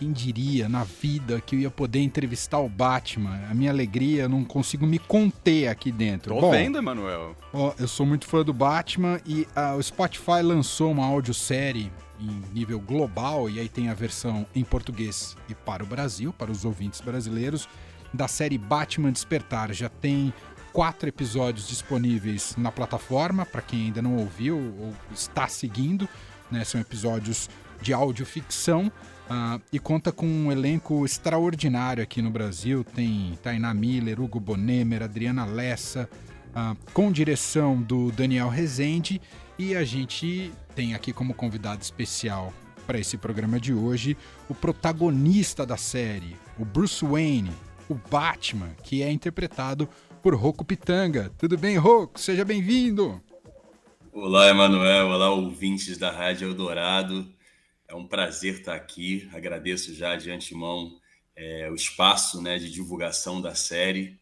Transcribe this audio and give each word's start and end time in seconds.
quem 0.00 0.12
diria 0.12 0.66
na 0.66 0.82
vida 0.82 1.42
que 1.42 1.54
eu 1.54 1.60
ia 1.60 1.70
poder 1.70 2.00
entrevistar 2.00 2.58
o 2.58 2.70
Batman? 2.70 3.38
A 3.50 3.54
minha 3.54 3.70
alegria, 3.70 4.22
eu 4.22 4.30
não 4.30 4.42
consigo 4.42 4.86
me 4.86 4.98
conter 4.98 5.68
aqui 5.68 5.92
dentro. 5.92 6.34
Tô 6.34 6.40
Bom, 6.40 6.50
vendo, 6.52 6.78
Emanuel. 6.78 7.36
Ó, 7.52 7.74
eu 7.78 7.86
sou 7.86 8.06
muito 8.06 8.24
fã 8.26 8.42
do 8.42 8.54
Batman 8.54 9.20
e 9.26 9.46
uh, 9.54 9.76
o 9.76 9.82
Spotify 9.82 10.40
lançou 10.42 10.90
uma 10.90 11.04
audiosérie 11.04 11.92
em 12.18 12.42
nível 12.54 12.80
global, 12.80 13.50
e 13.50 13.60
aí 13.60 13.68
tem 13.68 13.90
a 13.90 13.94
versão 13.94 14.46
em 14.54 14.64
português 14.64 15.36
e 15.50 15.54
para 15.54 15.84
o 15.84 15.86
Brasil, 15.86 16.32
para 16.32 16.50
os 16.50 16.64
ouvintes 16.64 17.02
brasileiros, 17.02 17.68
da 18.12 18.26
série 18.26 18.56
Batman 18.56 19.12
Despertar. 19.12 19.70
Já 19.74 19.90
tem 19.90 20.32
quatro 20.72 21.10
episódios 21.10 21.68
disponíveis 21.68 22.54
na 22.56 22.72
plataforma, 22.72 23.44
para 23.44 23.60
quem 23.60 23.86
ainda 23.86 24.00
não 24.00 24.16
ouviu 24.16 24.56
ou 24.56 24.94
está 25.12 25.46
seguindo. 25.46 26.08
Né? 26.50 26.64
São 26.64 26.80
episódios 26.80 27.50
de 27.82 27.92
audioficção 27.92 28.90
uh, 29.30 29.62
e 29.72 29.78
conta 29.78 30.10
com 30.10 30.26
um 30.26 30.50
elenco 30.50 31.04
extraordinário 31.04 32.02
aqui 32.02 32.20
no 32.20 32.30
Brasil. 32.30 32.82
Tem 32.82 33.38
Tainá 33.42 33.72
Miller, 33.72 34.20
Hugo 34.20 34.40
Bonemer, 34.40 35.02
Adriana 35.02 35.44
Lessa, 35.44 36.10
uh, 36.50 36.76
com 36.92 37.12
direção 37.12 37.80
do 37.80 38.10
Daniel 38.10 38.48
Rezende. 38.48 39.20
E 39.58 39.76
a 39.76 39.84
gente 39.84 40.52
tem 40.74 40.94
aqui 40.94 41.12
como 41.12 41.34
convidado 41.34 41.80
especial 41.80 42.52
para 42.86 42.98
esse 42.98 43.16
programa 43.16 43.60
de 43.60 43.72
hoje 43.72 44.16
o 44.48 44.54
protagonista 44.54 45.64
da 45.64 45.76
série, 45.76 46.36
o 46.58 46.64
Bruce 46.64 47.04
Wayne, 47.04 47.52
o 47.88 47.94
Batman, 47.94 48.70
que 48.82 49.02
é 49.02 49.10
interpretado 49.10 49.88
por 50.22 50.34
Rocco 50.34 50.64
Pitanga. 50.64 51.30
Tudo 51.38 51.56
bem, 51.56 51.76
Rocco? 51.76 52.18
Seja 52.18 52.44
bem-vindo! 52.44 53.22
Olá, 54.12 54.48
Emanuel. 54.48 55.06
Olá, 55.06 55.30
ouvintes 55.30 55.96
da 55.96 56.10
Rádio 56.10 56.48
Eldorado. 56.48 57.24
É 57.90 57.94
um 57.96 58.06
prazer 58.06 58.60
estar 58.60 58.76
aqui. 58.76 59.28
Agradeço 59.32 59.92
já 59.92 60.14
de 60.14 60.30
antemão 60.30 61.00
é, 61.34 61.68
o 61.68 61.74
espaço 61.74 62.40
né, 62.40 62.56
de 62.56 62.70
divulgação 62.70 63.42
da 63.42 63.52
série. 63.52 64.16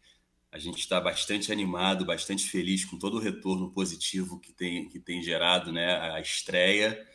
A 0.51 0.57
gente 0.57 0.79
está 0.79 0.99
bastante 0.99 1.51
animado, 1.51 2.03
bastante 2.03 2.49
feliz 2.49 2.83
com 2.83 2.97
todo 2.97 3.17
o 3.17 3.19
retorno 3.19 3.69
positivo 3.69 4.39
que 4.39 4.51
tem, 4.51 4.89
que 4.89 4.99
tem 4.99 5.21
gerado 5.21 5.71
né, 5.71 5.99
a 5.99 6.19
estreia. 6.19 7.07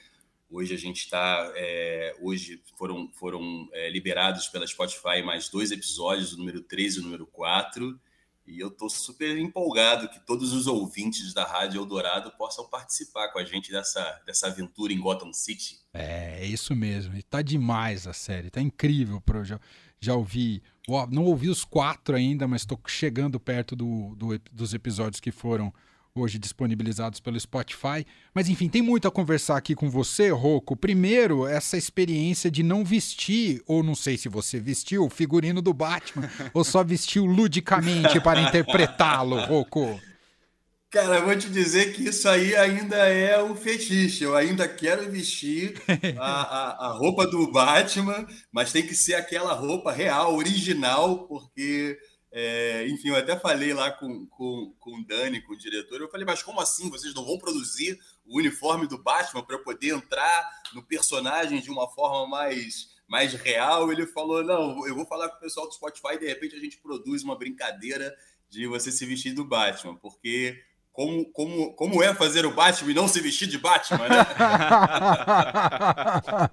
Hoje 0.48 0.73
a 0.73 0.78
gente 0.78 0.98
está. 0.98 1.53
É, 1.56 2.15
hoje 2.20 2.62
foram, 2.78 3.11
foram 3.15 3.69
é, 3.73 3.91
liberados 3.91 4.47
pela 4.47 4.65
Spotify 4.65 5.25
mais 5.25 5.48
dois 5.48 5.73
episódios, 5.73 6.34
o 6.34 6.39
número 6.39 6.62
3 6.62 6.95
e 6.95 7.00
o 7.00 7.03
número 7.03 7.27
4. 7.27 8.00
E 8.47 8.61
eu 8.61 8.69
estou 8.69 8.91
super 8.91 9.39
empolgado 9.39 10.09
que 10.09 10.20
todos 10.20 10.53
os 10.53 10.67
ouvintes 10.67 11.33
da 11.33 11.45
Rádio 11.45 11.81
Eldorado 11.81 12.31
possam 12.37 12.69
participar 12.69 13.28
com 13.28 13.39
a 13.39 13.45
gente 13.45 13.70
dessa, 13.70 14.20
dessa 14.27 14.48
aventura 14.48 14.92
em 14.92 15.00
Gotham 15.00 15.33
City. 15.33 15.78
É, 15.95 16.41
é 16.42 16.47
isso 16.47 16.75
mesmo. 16.75 17.17
E 17.17 17.22
tá 17.22 17.41
demais 17.41 18.06
a 18.06 18.12
série, 18.12 18.50
tá 18.50 18.61
incrível. 18.61 19.20
Pro, 19.20 19.45
já, 19.45 19.59
já 19.98 20.15
ouvi, 20.15 20.62
não 21.11 21.25
ouvi 21.25 21.48
os 21.48 21.65
quatro 21.65 22.15
ainda, 22.15 22.47
mas 22.47 22.62
estou 22.62 22.78
chegando 22.87 23.41
perto 23.41 23.75
do, 23.75 24.15
do, 24.15 24.39
dos 24.53 24.75
episódios 24.75 25.20
que 25.20 25.33
foram 25.33 25.72
hoje 26.17 26.39
disponibilizados 26.39 27.19
pelo 27.19 27.41
Spotify. 27.41 28.07
Mas 28.33 28.48
enfim, 28.48 28.69
tem 28.69 28.81
muito 28.81 29.09
a 29.09 29.11
conversar 29.11 29.57
aqui 29.57 29.75
com 29.75 29.91
você, 29.91 30.29
Rocco. 30.29 30.77
Primeiro, 30.77 31.45
essa 31.45 31.77
experiência 31.77 32.48
de 32.48 32.62
não 32.62 32.84
vestir, 32.84 33.61
ou 33.67 33.83
não 33.83 33.97
sei 33.97 34.17
se 34.17 34.29
você 34.29 34.61
vestiu 34.61 35.05
o 35.05 35.11
figurino 35.11 35.61
do 35.61 35.75
Batman, 35.75 36.31
ou 36.55 36.62
só 36.62 36.84
vestiu 36.84 37.25
ludicamente 37.25 38.21
para 38.21 38.41
interpretá-lo, 38.41 39.41
Rocco. 39.41 40.01
Cara, 40.89 41.17
eu 41.17 41.25
vou 41.25 41.37
te 41.37 41.51
dizer 41.51 41.93
que 41.93 42.05
isso 42.05 42.28
aí 42.28 42.55
ainda 42.55 42.95
é 42.95 43.43
um 43.43 43.56
fetiche. 43.56 44.23
Eu 44.23 44.37
ainda 44.37 44.69
quero 44.69 45.11
vestir 45.11 45.75
a, 46.17 46.31
a, 46.31 46.87
a, 46.87 46.93
roupa 46.93 47.27
do 47.27 47.51
Batman, 47.51 48.25
mas 48.53 48.71
tem 48.71 48.87
que 48.87 48.95
ser 48.95 49.15
aquela 49.15 49.53
roupa 49.53 49.91
real, 49.91 50.37
original, 50.37 51.27
porque 51.27 51.99
é, 52.37 52.89
enfim, 52.89 53.11
eu 53.11 53.17
até 53.17 53.39
falei 53.39 53.73
lá 53.73 53.93
com, 53.93 54.27
com, 54.27 54.75
com 54.81 54.99
o 54.99 55.07
Dani, 55.07 55.41
com 55.41 55.53
o 55.53 55.57
diretor, 55.57 56.01
eu 56.01 56.11
falei, 56.11 56.27
mas 56.27 56.43
como 56.43 56.61
assim? 56.61 56.91
Vocês 56.91 57.15
não 57.15 57.25
vão 57.25 57.39
produzir 57.39 57.97
o 58.27 58.39
uniforme 58.39 58.89
do 58.89 58.99
Batman 58.99 59.45
para 59.45 59.55
eu 59.55 59.62
poder 59.62 59.95
entrar 59.95 60.50
no 60.75 60.83
personagem 60.83 61.61
de 61.61 61.71
uma 61.71 61.89
forma 61.89 62.27
mais, 62.27 62.89
mais 63.06 63.34
real? 63.34 63.93
Ele 63.93 64.05
falou, 64.05 64.43
não, 64.43 64.84
eu 64.84 64.97
vou 64.97 65.06
falar 65.06 65.28
com 65.28 65.37
o 65.37 65.41
pessoal 65.41 65.69
do 65.69 65.75
Spotify 65.75 66.15
e 66.15 66.19
de 66.19 66.27
repente 66.27 66.56
a 66.56 66.59
gente 66.59 66.77
produz 66.78 67.23
uma 67.23 67.39
brincadeira 67.39 68.12
de 68.50 68.67
você 68.67 68.91
se 68.91 69.06
vestir 69.06 69.33
do 69.33 69.44
Batman, 69.44 69.94
porque 69.94 70.61
como, 70.91 71.31
como, 71.33 71.73
como 71.75 72.03
é 72.03 72.12
fazer 72.15 72.44
o 72.47 72.55
Batman 72.55 72.91
e 72.91 72.94
não 72.94 73.06
se 73.06 73.21
vestir 73.21 73.47
de 73.47 73.59
Batman, 73.59 74.09
né? 74.09 74.27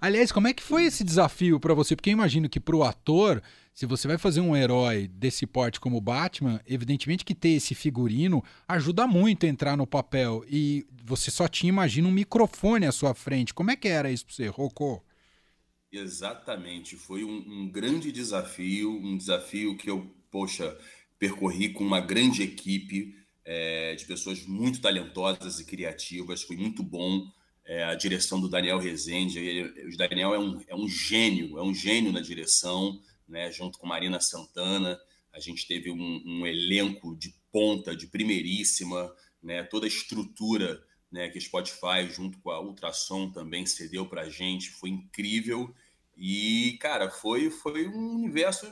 Aliás, 0.00 0.32
como 0.32 0.48
é 0.48 0.52
que 0.52 0.62
foi 0.62 0.86
esse 0.86 1.04
desafio 1.04 1.60
para 1.60 1.72
você? 1.72 1.94
Porque 1.94 2.10
eu 2.10 2.14
imagino 2.14 2.48
que 2.48 2.58
para 2.58 2.74
o 2.74 2.82
ator 2.82 3.40
se 3.80 3.86
você 3.86 4.06
vai 4.06 4.18
fazer 4.18 4.42
um 4.42 4.54
herói 4.54 5.08
desse 5.08 5.46
porte 5.46 5.80
como 5.80 6.02
Batman, 6.02 6.60
evidentemente 6.66 7.24
que 7.24 7.34
ter 7.34 7.52
esse 7.52 7.74
figurino 7.74 8.44
ajuda 8.68 9.06
muito 9.06 9.46
a 9.46 9.48
entrar 9.48 9.74
no 9.74 9.86
papel. 9.86 10.44
E 10.46 10.84
você 11.02 11.30
só 11.30 11.48
tinha, 11.48 11.70
imagina, 11.70 12.06
um 12.06 12.12
microfone 12.12 12.84
à 12.84 12.92
sua 12.92 13.14
frente. 13.14 13.54
Como 13.54 13.70
é 13.70 13.76
que 13.76 13.88
era 13.88 14.12
isso 14.12 14.26
para 14.26 14.34
você, 14.34 14.48
Rocco? 14.48 15.02
Exatamente. 15.90 16.94
Foi 16.94 17.24
um, 17.24 17.38
um, 17.48 17.70
grande 17.70 18.12
desafio, 18.12 18.92
um 18.92 19.16
desafio 19.16 19.74
que 19.78 19.88
eu, 19.88 20.14
poxa, 20.30 20.76
percorri 21.18 21.70
com 21.70 21.82
uma 21.82 22.02
grande 22.02 22.42
equipe 22.42 23.14
é, 23.46 23.94
de 23.94 24.04
pessoas 24.04 24.44
muito 24.44 24.82
talentosas 24.82 25.58
e 25.58 25.64
criativas. 25.64 26.42
Foi 26.42 26.58
muito 26.58 26.82
bom. 26.82 27.26
É, 27.64 27.84
a 27.84 27.94
direção 27.94 28.38
do 28.38 28.48
Daniel 28.48 28.78
Rezende. 28.78 29.38
Ele, 29.38 29.88
o 29.88 29.96
Daniel 29.96 30.34
é 30.34 30.38
um, 30.38 30.60
é 30.68 30.76
um 30.76 30.86
gênio, 30.86 31.58
é 31.58 31.62
um 31.62 31.72
gênio 31.72 32.12
na 32.12 32.20
direção 32.20 33.00
né, 33.30 33.50
junto 33.50 33.78
com 33.78 33.86
Marina 33.86 34.20
Santana. 34.20 35.00
A 35.32 35.40
gente 35.40 35.66
teve 35.66 35.90
um, 35.90 36.22
um 36.26 36.46
elenco 36.46 37.16
de 37.16 37.34
ponta, 37.50 37.96
de 37.96 38.06
primeiríssima, 38.08 39.14
né, 39.42 39.62
toda 39.62 39.86
a 39.86 39.88
estrutura 39.88 40.82
né, 41.10 41.28
que 41.28 41.40
Spotify, 41.40 42.08
junto 42.10 42.38
com 42.38 42.50
a 42.50 42.60
Ultrassom, 42.60 43.30
também 43.30 43.66
cedeu 43.66 44.06
para 44.06 44.22
a 44.22 44.28
gente, 44.28 44.70
foi 44.70 44.90
incrível. 44.90 45.74
E, 46.16 46.76
cara, 46.80 47.10
foi, 47.10 47.50
foi 47.50 47.88
um 47.88 48.14
universo 48.16 48.70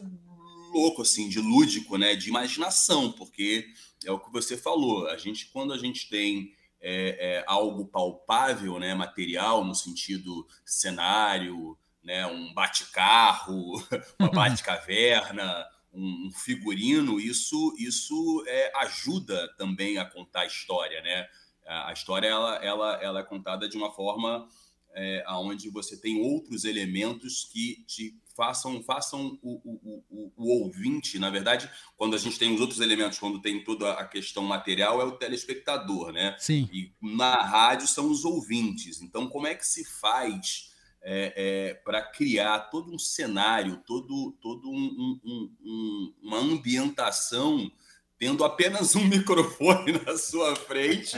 louco, 0.73 1.03
assim, 1.03 1.29
de 1.29 1.41
lúdico, 1.41 1.97
né, 1.97 2.15
de 2.15 2.29
imaginação, 2.29 3.11
porque 3.13 3.67
é 4.05 4.13
o 4.13 4.21
que 4.21 4.31
você 4.31 4.57
falou. 4.57 5.09
A 5.09 5.17
gente, 5.17 5.47
quando 5.47 5.73
a 5.73 5.79
gente 5.79 6.09
tem 6.09 6.53
é, 6.81 7.39
é, 7.39 7.45
algo 7.47 7.87
palpável, 7.87 8.79
né, 8.79 8.95
material, 8.95 9.65
no 9.65 9.75
sentido 9.75 10.47
cenário, 10.65 11.77
né, 12.03 12.27
um 12.27 12.53
bate-carro, 12.55 13.75
uma 14.19 14.31
bate-caverna, 14.31 15.67
um, 15.93 16.31
figurino, 16.33 17.21
isso, 17.21 17.75
isso 17.79 18.45
é, 18.47 18.73
ajuda 18.77 19.49
também 19.57 19.99
a 19.99 20.05
contar 20.05 20.41
a 20.41 20.47
história, 20.47 21.01
né? 21.03 21.27
A 21.67 21.93
história 21.93 22.27
ela, 22.27 22.57
ela, 22.57 23.03
ela 23.03 23.21
é 23.21 23.23
contada 23.23 23.69
de 23.69 23.77
uma 23.77 23.93
forma 23.93 24.49
é, 24.95 25.25
onde 25.29 25.69
você 25.71 26.01
tem 26.01 26.21
outros 26.21 26.65
elementos 26.65 27.45
que 27.53 27.85
te 27.87 28.17
façam, 28.35 28.83
façam 28.83 29.39
o, 29.43 29.61
o, 29.65 30.05
o, 30.09 30.33
o, 30.37 30.63
ouvinte, 30.63 31.19
na 31.19 31.29
verdade, 31.29 31.71
quando 31.97 32.15
a 32.15 32.19
gente 32.19 32.39
tem 32.39 32.55
os 32.55 32.61
outros 32.61 32.81
elementos, 32.81 33.19
quando 33.19 33.43
tem 33.43 33.63
toda 33.65 33.93
a 33.93 34.07
questão 34.07 34.45
material, 34.45 35.01
é 35.01 35.05
o 35.05 35.19
telespectador, 35.19 36.13
né? 36.13 36.37
Sim. 36.39 36.69
E 36.73 36.93
na 37.03 37.35
rádio 37.35 37.87
são 37.87 38.11
os 38.11 38.25
ouvintes. 38.25 39.03
Então, 39.03 39.29
como 39.29 39.47
é 39.47 39.55
que 39.55 39.67
se 39.67 39.85
faz 39.85 40.68
é, 41.03 41.33
é, 41.37 41.75
para 41.75 42.03
criar 42.03 42.71
todo 42.71 42.93
um 42.93 42.99
cenário, 42.99 43.83
todo, 43.87 44.37
todo 44.41 44.69
um, 44.71 45.21
um, 45.25 45.51
um, 45.65 46.15
uma 46.23 46.39
ambientação, 46.39 47.71
tendo 48.19 48.45
apenas 48.45 48.95
um 48.97 49.05
microfone 49.07 49.93
na 50.05 50.17
sua 50.17 50.55
frente, 50.57 51.17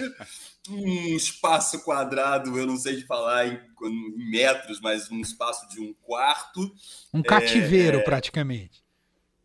um 0.69 1.17
espaço 1.17 1.83
quadrado, 1.83 2.59
eu 2.59 2.67
não 2.67 2.77
sei 2.77 2.97
de 2.97 3.07
falar 3.07 3.47
em, 3.47 3.59
em 3.85 4.31
metros, 4.31 4.81
mas 4.81 5.11
um 5.11 5.21
espaço 5.21 5.69
de 5.69 5.81
um 5.81 5.95
quarto. 6.03 6.73
Um 7.13 7.23
cativeiro, 7.23 7.99
é, 7.99 8.03
praticamente. 8.03 8.83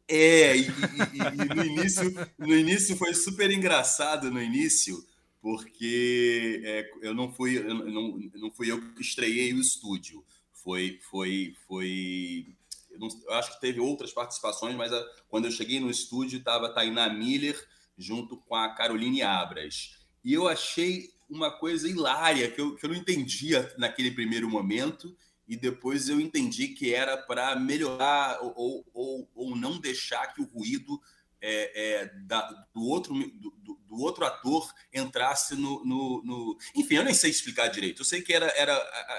É, 0.08 0.56
e, 0.56 0.62
e, 0.62 0.68
e, 0.68 1.56
no, 1.56 1.66
início, 1.66 2.30
no 2.38 2.56
início 2.56 2.96
foi 2.96 3.14
super 3.14 3.50
engraçado 3.50 4.30
no 4.30 4.42
início, 4.42 5.04
porque 5.46 6.60
é, 6.66 6.90
eu 7.04 7.14
não 7.14 7.32
fui 7.32 7.60
eu 7.60 7.72
não, 7.72 8.18
não 8.34 8.52
fui 8.52 8.72
eu 8.72 8.82
que 8.96 9.02
estreiei 9.04 9.54
o 9.54 9.62
estúdio. 9.62 10.26
Foi 10.52 11.00
foi 11.12 11.54
foi 11.68 12.48
eu, 12.90 12.98
não, 12.98 13.08
eu 13.28 13.34
acho 13.36 13.54
que 13.54 13.62
teve 13.62 13.80
outras 13.80 14.12
participações 14.12 14.76
mas 14.76 14.92
a, 14.92 15.06
quando 15.30 15.46
eu 15.46 15.52
cheguei 15.52 15.80
no 15.80 15.92
estúdio 15.92 16.40
estava 16.40 16.74
Tainá 16.74 17.08
Miller 17.14 17.64
junto 17.96 18.38
com 18.38 18.56
a 18.56 18.70
Caroline 18.70 19.22
Abras. 19.22 20.00
E 20.24 20.34
eu 20.34 20.48
achei 20.48 21.12
uma 21.30 21.52
coisa 21.52 21.88
hilária 21.88 22.50
que 22.50 22.60
eu, 22.60 22.76
que 22.76 22.84
eu 22.84 22.90
não 22.90 22.98
entendia 22.98 23.72
naquele 23.78 24.10
primeiro 24.10 24.50
momento 24.50 25.16
e 25.48 25.56
depois 25.56 26.10
eu 26.10 26.20
entendi 26.20 26.70
que 26.70 26.92
era 26.92 27.18
para 27.18 27.56
melhorar 27.56 28.40
ou, 28.42 28.84
ou, 28.92 29.30
ou 29.36 29.56
não 29.56 29.80
deixar 29.80 30.34
que 30.34 30.42
o 30.42 30.46
ruído 30.46 31.00
é, 31.42 32.02
é, 32.02 32.12
da, 32.26 32.42
do, 32.74 32.84
outro, 32.84 33.14
do, 33.14 33.52
do, 33.88 34.02
outro 34.02 34.26
ator 34.26 34.72
entrasse 34.94 35.56
no, 35.56 35.84
no, 35.86 36.24
no, 36.24 36.58
Enfim, 36.76 36.96
eu 36.96 37.04
nem 37.04 37.14
sei 37.14 37.30
explicar 37.30 37.68
direito. 37.68 38.02
Eu 38.02 38.06
sei 38.06 38.22
que 38.22 38.34
era, 38.34 38.48
era 38.58 38.76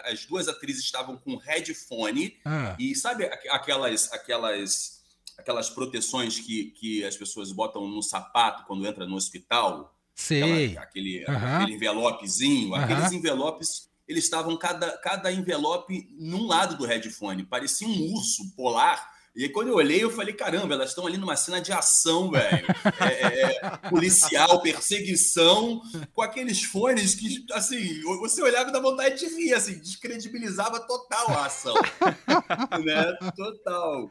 as 0.07 0.25
duas 0.27 0.49
atrizes 0.49 0.85
estavam 0.85 1.17
com 1.17 1.37
headphone 1.37 2.39
ah. 2.45 2.77
e 2.79 2.95
sabe 2.95 3.25
aquelas 3.49 4.13
aquelas 4.13 4.97
aquelas 5.39 5.69
proteções 5.69 6.41
que, 6.41 6.71
que 6.71 7.05
as 7.05 7.17
pessoas 7.17 7.53
botam 7.53 7.87
no 7.87 8.03
sapato 8.03 8.65
quando 8.67 8.87
entra 8.87 9.07
no 9.07 9.17
hospital? 9.17 9.95
Sei. 10.15 10.43
Aquela, 10.43 10.83
aquele, 10.83 11.25
uhum. 11.29 11.57
aquele 11.57 11.75
envelopezinho. 11.75 12.69
Uhum. 12.71 12.75
Aqueles 12.75 13.13
envelopes, 13.13 13.91
eles 14.09 14.25
estavam 14.25 14.57
cada, 14.57 14.97
cada 14.99 15.31
envelope 15.31 16.09
num 16.19 16.47
lado 16.47 16.77
do 16.77 16.87
headphone. 16.87 17.45
Parecia 17.45 17.87
um 17.87 18.15
urso 18.15 18.51
polar 18.57 19.16
e 19.37 19.43
aí, 19.43 19.49
quando 19.51 19.69
eu 19.69 19.75
olhei, 19.75 20.03
eu 20.03 20.11
falei: 20.11 20.33
caramba, 20.33 20.73
elas 20.73 20.89
estão 20.89 21.07
ali 21.07 21.19
numa 21.19 21.37
cena 21.37 21.61
de 21.61 21.71
ação, 21.71 22.31
velho. 22.31 22.67
É, 22.99 23.23
é, 23.23 23.43
é, 23.43 23.77
policial, 23.91 24.63
perseguição, 24.63 25.83
com 26.15 26.23
aqueles 26.23 26.65
fones 26.65 27.15
que, 27.15 27.45
assim, 27.53 28.01
você 28.01 28.43
olhava 28.43 28.71
e 28.71 28.73
dá 28.73 28.81
vontade 28.81 29.19
de 29.19 29.27
rir, 29.27 29.53
assim, 29.53 29.79
descredibilizava 29.79 30.81
total 30.87 31.29
a 31.33 31.45
ação. 31.45 31.75
né? 32.83 33.13
Total. 33.37 34.11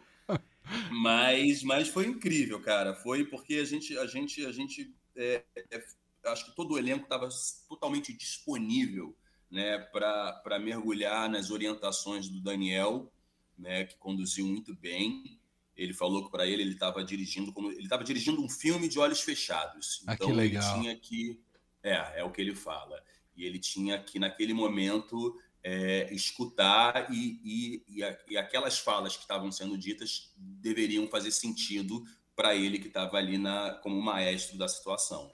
Mas, 0.91 1.63
mas 1.63 1.87
foi 1.87 2.05
incrível, 2.05 2.61
cara. 2.61 2.93
Foi 2.93 3.25
porque 3.25 3.55
a 3.55 3.65
gente, 3.65 3.97
a 3.97 4.05
gente, 4.05 4.45
a 4.45 4.51
gente, 4.51 4.93
é, 5.15 5.43
é, 5.71 5.83
acho 6.25 6.45
que 6.45 6.55
todo 6.55 6.75
o 6.75 6.77
elenco 6.77 7.05
estava 7.05 7.27
totalmente 7.67 8.13
disponível, 8.13 9.15
né, 9.49 9.79
para 9.91 10.59
mergulhar 10.59 11.27
nas 11.29 11.49
orientações 11.49 12.29
do 12.29 12.41
Daniel 12.41 13.11
né, 13.57 13.85
que 13.85 13.97
conduziu 13.97 14.45
muito 14.45 14.75
bem. 14.75 15.39
Ele 15.75 15.93
falou 15.93 16.25
que 16.25 16.31
para 16.31 16.47
ele 16.47 16.61
ele 16.61 16.73
estava 16.73 17.03
dirigindo 17.03 17.51
como 17.51 17.71
ele 17.71 17.83
estava 17.83 18.03
dirigindo 18.03 18.41
um 18.41 18.49
filme 18.49 18.87
de 18.87 18.97
olhos 18.97 19.21
fechados. 19.21 20.03
Ah, 20.07 20.13
então 20.13 20.29
ele 20.41 20.59
tinha 20.59 20.95
que 20.95 21.39
é 21.83 22.19
é 22.19 22.23
o 22.23 22.31
que 22.31 22.41
ele 22.41 22.55
fala. 22.55 23.03
E 23.35 23.45
ele 23.45 23.59
tinha 23.59 24.01
que 24.01 24.17
naquele 24.17 24.53
momento 24.53 25.37
é, 25.61 26.13
escutar 26.13 27.11
e, 27.11 27.41
e, 27.43 27.83
e, 27.87 28.17
e, 28.29 28.37
aquelas 28.37 28.77
falas 28.77 29.15
que 29.15 29.23
estavam 29.23 29.51
sendo 29.51 29.75
ditas 29.75 30.31
deveriam 30.37 31.07
fazer 31.07 31.31
sentido 31.31 32.05
para 32.35 32.55
ele 32.55 32.77
que 32.77 32.87
estava 32.87 33.17
ali 33.17 33.39
na, 33.39 33.71
como 33.81 33.99
maestro 33.99 34.57
da 34.59 34.67
situação. 34.67 35.31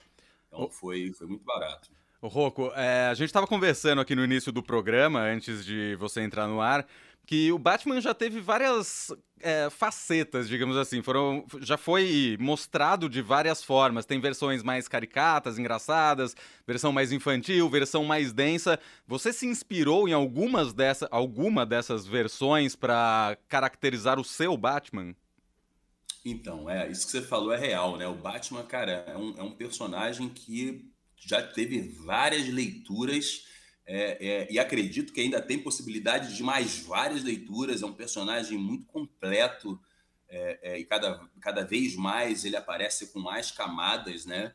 Então 0.48 0.70
foi, 0.70 1.12
foi 1.12 1.26
muito 1.26 1.44
barato. 1.44 1.90
O 2.22 2.28
Rocco, 2.28 2.72
é, 2.76 3.08
a 3.08 3.14
gente 3.14 3.26
estava 3.26 3.46
conversando 3.46 4.00
aqui 4.00 4.14
no 4.14 4.24
início 4.24 4.52
do 4.52 4.62
programa, 4.62 5.20
antes 5.20 5.64
de 5.64 5.96
você 5.96 6.22
entrar 6.22 6.46
no 6.46 6.60
ar, 6.60 6.86
que 7.26 7.52
o 7.52 7.58
Batman 7.58 8.00
já 8.00 8.12
teve 8.12 8.40
várias 8.40 9.12
é, 9.40 9.70
facetas, 9.70 10.48
digamos 10.48 10.76
assim. 10.76 11.02
Foram, 11.02 11.44
já 11.60 11.76
foi 11.76 12.36
mostrado 12.40 13.08
de 13.08 13.22
várias 13.22 13.62
formas. 13.62 14.04
Tem 14.04 14.20
versões 14.20 14.62
mais 14.62 14.88
caricatas, 14.88 15.58
engraçadas, 15.58 16.34
versão 16.66 16.92
mais 16.92 17.12
infantil, 17.12 17.68
versão 17.68 18.04
mais 18.04 18.32
densa. 18.32 18.78
Você 19.06 19.32
se 19.32 19.46
inspirou 19.46 20.08
em 20.08 20.12
algumas 20.12 20.72
dessa, 20.72 21.08
alguma 21.10 21.64
dessas 21.64 22.06
versões 22.06 22.74
para 22.74 23.36
caracterizar 23.48 24.18
o 24.18 24.24
seu 24.24 24.56
Batman? 24.56 25.14
Então, 26.24 26.70
é, 26.70 26.90
isso 26.90 27.06
que 27.06 27.12
você 27.12 27.22
falou 27.22 27.52
é 27.52 27.58
real, 27.58 27.96
né? 27.96 28.06
O 28.06 28.14
Batman, 28.14 28.62
cara, 28.62 29.04
é 29.08 29.16
um, 29.16 29.34
é 29.38 29.42
um 29.42 29.52
personagem 29.52 30.28
que 30.28 30.88
já 31.16 31.42
teve 31.42 31.80
várias 32.04 32.48
leituras 32.48 33.46
é, 33.86 34.26
é, 34.26 34.52
e 34.52 34.58
acredito 34.58 35.12
que 35.12 35.20
ainda 35.20 35.40
tem 35.40 35.58
possibilidade 35.58 36.36
de 36.36 36.42
mais 36.42 36.80
várias 36.80 37.22
leituras. 37.22 37.82
É 37.82 37.86
um 37.86 37.92
personagem 37.92 38.56
muito 38.56 38.86
completo 38.86 39.80
é, 40.28 40.58
é 40.62 40.78
e 40.78 40.84
cada, 40.84 41.28
cada 41.40 41.64
vez 41.64 41.94
mais 41.94 42.44
ele 42.44 42.56
aparece 42.56 43.12
com 43.12 43.18
mais 43.18 43.50
camadas, 43.50 44.24
né? 44.24 44.54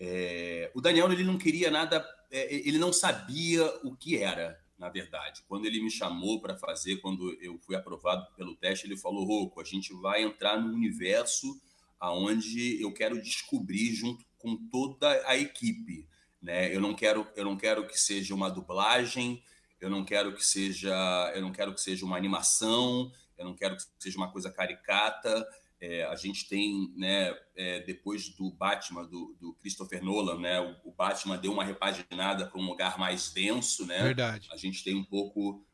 É, 0.00 0.70
o 0.74 0.80
Daniel 0.80 1.12
ele 1.12 1.22
não 1.22 1.38
queria 1.38 1.70
nada, 1.70 2.04
é, 2.30 2.52
ele 2.52 2.78
não 2.78 2.92
sabia 2.92 3.64
o 3.84 3.94
que 3.94 4.16
era, 4.18 4.60
na 4.76 4.88
verdade. 4.88 5.44
Quando 5.46 5.64
ele 5.64 5.80
me 5.80 5.90
chamou 5.90 6.40
para 6.40 6.56
fazer, 6.56 6.96
quando 6.96 7.32
eu 7.40 7.56
fui 7.58 7.76
aprovado 7.76 8.26
pelo 8.34 8.56
teste, 8.56 8.86
ele 8.86 8.96
falou: 8.96 9.24
Roco, 9.24 9.60
a 9.60 9.64
gente 9.64 9.92
vai 9.94 10.22
entrar 10.22 10.60
no 10.60 10.74
universo 10.74 11.60
aonde 12.00 12.82
eu 12.82 12.92
quero 12.92 13.22
descobrir 13.22 13.94
junto 13.94 14.24
com 14.38 14.56
toda 14.56 15.08
a 15.24 15.36
equipe. 15.36 16.04
Né? 16.42 16.74
Eu 16.74 16.80
não 16.80 16.94
quero, 16.94 17.26
eu 17.36 17.44
não 17.44 17.56
quero 17.56 17.86
que 17.86 17.98
seja 17.98 18.34
uma 18.34 18.50
dublagem, 18.50 19.42
eu 19.80 19.88
não 19.88 20.04
quero 20.04 20.34
que 20.34 20.44
seja, 20.44 20.92
eu 21.34 21.42
não 21.42 21.52
quero 21.52 21.74
que 21.74 21.80
seja 21.80 22.04
uma 22.04 22.16
animação, 22.16 23.12
eu 23.38 23.44
não 23.44 23.54
quero 23.54 23.76
que 23.76 23.82
seja 23.98 24.16
uma 24.16 24.30
coisa 24.30 24.50
caricata. 24.50 25.46
É, 25.80 26.04
a 26.04 26.14
gente 26.14 26.48
tem, 26.48 26.92
né, 26.96 27.36
é, 27.56 27.80
depois 27.80 28.28
do 28.28 28.50
Batman 28.52 29.04
do, 29.04 29.36
do, 29.40 29.54
Christopher 29.54 30.02
Nolan, 30.02 30.38
né, 30.38 30.60
o, 30.60 30.90
o 30.90 30.92
Batman 30.92 31.36
deu 31.36 31.52
uma 31.52 31.64
repaginada 31.64 32.46
para 32.46 32.60
um 32.60 32.66
lugar 32.66 32.98
mais 32.98 33.32
denso, 33.32 33.84
né? 33.84 34.00
Verdade. 34.00 34.48
A 34.52 34.56
gente 34.56 34.84
tem 34.84 34.94
um 34.94 35.04
pouco 35.04 35.64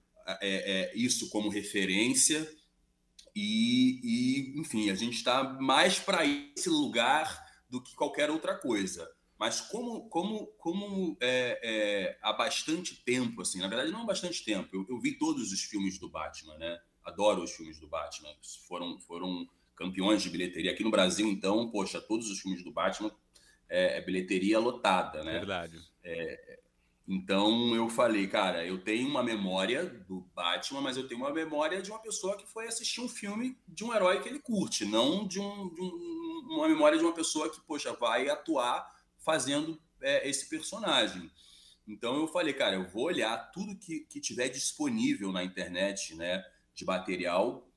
é, 0.41 0.91
é 0.91 0.97
isso 0.97 1.29
como 1.29 1.51
referência 1.51 2.51
e, 3.35 4.01
e 4.03 4.61
enfim, 4.61 4.91
a 4.91 4.95
gente 4.95 5.17
está 5.17 5.45
mais 5.45 5.99
para 5.99 6.25
esse 6.25 6.69
lugar 6.69 7.47
do 7.69 7.83
que 7.83 7.95
qualquer 7.95 8.31
outra 8.31 8.57
coisa. 8.57 9.09
Mas 9.39 9.61
como, 9.61 10.09
como, 10.09 10.47
como 10.59 11.17
é, 11.21 11.61
é, 11.63 12.19
há 12.21 12.33
bastante 12.33 12.97
tempo, 13.05 13.43
assim, 13.43 13.61
na 13.61 13.69
verdade 13.69 13.93
não 13.93 14.03
há 14.03 14.07
bastante 14.07 14.45
tempo, 14.45 14.69
eu, 14.73 14.85
eu, 14.89 15.01
vi 15.01 15.17
todos 15.17 15.53
os 15.53 15.61
filmes 15.63 15.99
do 15.99 16.09
Batman, 16.09 16.59
né? 16.59 16.81
Adoro 17.05 17.45
os 17.45 17.53
filmes 17.53 17.79
do 17.79 17.87
Batman, 17.87 18.35
foram, 18.67 18.99
foram 18.99 19.49
campeões 19.77 20.23
de 20.23 20.29
bilheteria. 20.29 20.73
Aqui 20.73 20.83
no 20.83 20.91
Brasil, 20.91 21.29
então, 21.29 21.71
poxa, 21.71 22.01
todos 22.01 22.29
os 22.29 22.41
filmes 22.41 22.65
do 22.65 22.73
Batman 22.73 23.13
é, 23.69 23.99
é 23.99 24.01
bilheteria 24.01 24.59
lotada, 24.59 25.23
né? 25.23 25.35
Verdade. 25.35 25.81
É, 26.03 26.59
então 27.07 27.75
eu 27.75 27.89
falei, 27.89 28.27
cara, 28.27 28.67
eu 28.67 28.83
tenho 28.83 29.09
uma 29.09 29.23
memória 29.23 29.85
do 30.09 30.21
Batman, 30.35 30.81
mas 30.81 30.97
eu 30.97 31.07
tenho 31.07 31.21
uma 31.21 31.33
memória 31.33 31.81
de 31.81 31.91
uma 31.91 32.01
pessoa 32.01 32.37
que 32.37 32.47
foi 32.47 32.67
assistir 32.67 33.01
um 33.01 33.09
filme 33.09 33.57
de 33.69 33.85
um 33.85 33.95
herói 33.95 34.21
que 34.21 34.29
ele 34.29 34.41
curte, 34.41 34.85
não 34.85 35.27
de, 35.27 35.39
um, 35.41 35.73
de 35.73 35.81
um, 35.81 36.47
uma 36.51 36.69
memória 36.69 36.99
de 36.99 37.05
uma 37.05 37.15
pessoa 37.15 37.49
que, 37.49 37.61
poxa, 37.61 37.93
vai 37.93 38.29
atuar 38.29 38.98
fazendo 39.29 39.79
é, 40.01 40.27
esse 40.27 40.49
personagem. 40.49 41.31
Então 41.87 42.17
eu 42.17 42.27
falei, 42.27 42.55
cara, 42.55 42.77
eu 42.77 42.89
vou 42.89 43.05
olhar 43.05 43.37
tudo 43.53 43.77
que, 43.77 44.01
que 44.01 44.23
tiver 44.23 44.49
disponível 44.49 45.31
na 45.31 45.45
internet, 45.45 46.15
né, 46.15 46.43
de 46.75 46.87
material. 46.87 47.69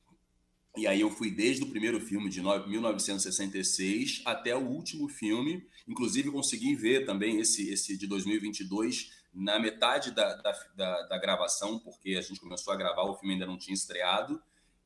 E 0.77 0.87
aí 0.87 1.01
eu 1.01 1.11
fui 1.11 1.29
desde 1.29 1.61
o 1.61 1.67
primeiro 1.67 1.99
filme 1.99 2.29
de 2.29 2.41
1966 2.41 4.21
até 4.23 4.55
o 4.55 4.65
último 4.65 5.09
filme. 5.09 5.67
Inclusive 5.85 6.31
consegui 6.31 6.73
ver 6.73 7.05
também 7.05 7.41
esse, 7.41 7.69
esse 7.69 7.97
de 7.97 8.07
2022 8.07 9.11
na 9.33 9.59
metade 9.59 10.11
da, 10.11 10.33
da, 10.35 10.51
da, 10.73 11.01
da 11.07 11.17
gravação, 11.17 11.79
porque 11.79 12.15
a 12.15 12.21
gente 12.21 12.39
começou 12.39 12.71
a 12.71 12.77
gravar, 12.77 13.03
o 13.03 13.17
filme 13.17 13.33
ainda 13.33 13.45
não 13.45 13.57
tinha 13.57 13.75
estreado. 13.75 14.41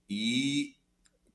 E 0.10 0.75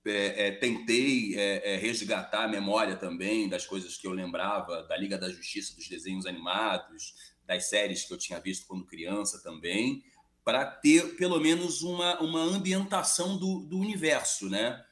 é, 0.04 0.46
é, 0.46 0.50
tentei 0.52 1.38
é, 1.38 1.74
é, 1.74 1.76
resgatar 1.76 2.44
a 2.44 2.48
memória 2.48 2.96
também 2.96 3.48
das 3.48 3.66
coisas 3.66 3.96
que 3.98 4.06
eu 4.06 4.12
lembrava 4.12 4.82
da 4.84 4.96
Liga 4.96 5.18
da 5.18 5.28
Justiça, 5.28 5.76
dos 5.76 5.88
desenhos 5.88 6.24
animados, 6.24 7.14
das 7.46 7.68
séries 7.68 8.04
que 8.04 8.12
eu 8.14 8.18
tinha 8.18 8.40
visto 8.40 8.66
quando 8.66 8.86
criança 8.86 9.42
também, 9.42 10.02
para 10.42 10.64
ter 10.64 11.16
pelo 11.16 11.38
menos 11.38 11.82
uma, 11.82 12.18
uma 12.20 12.40
ambientação 12.40 13.36
do, 13.36 13.60
do 13.60 13.78
universo, 13.78 14.48
né? 14.48 14.82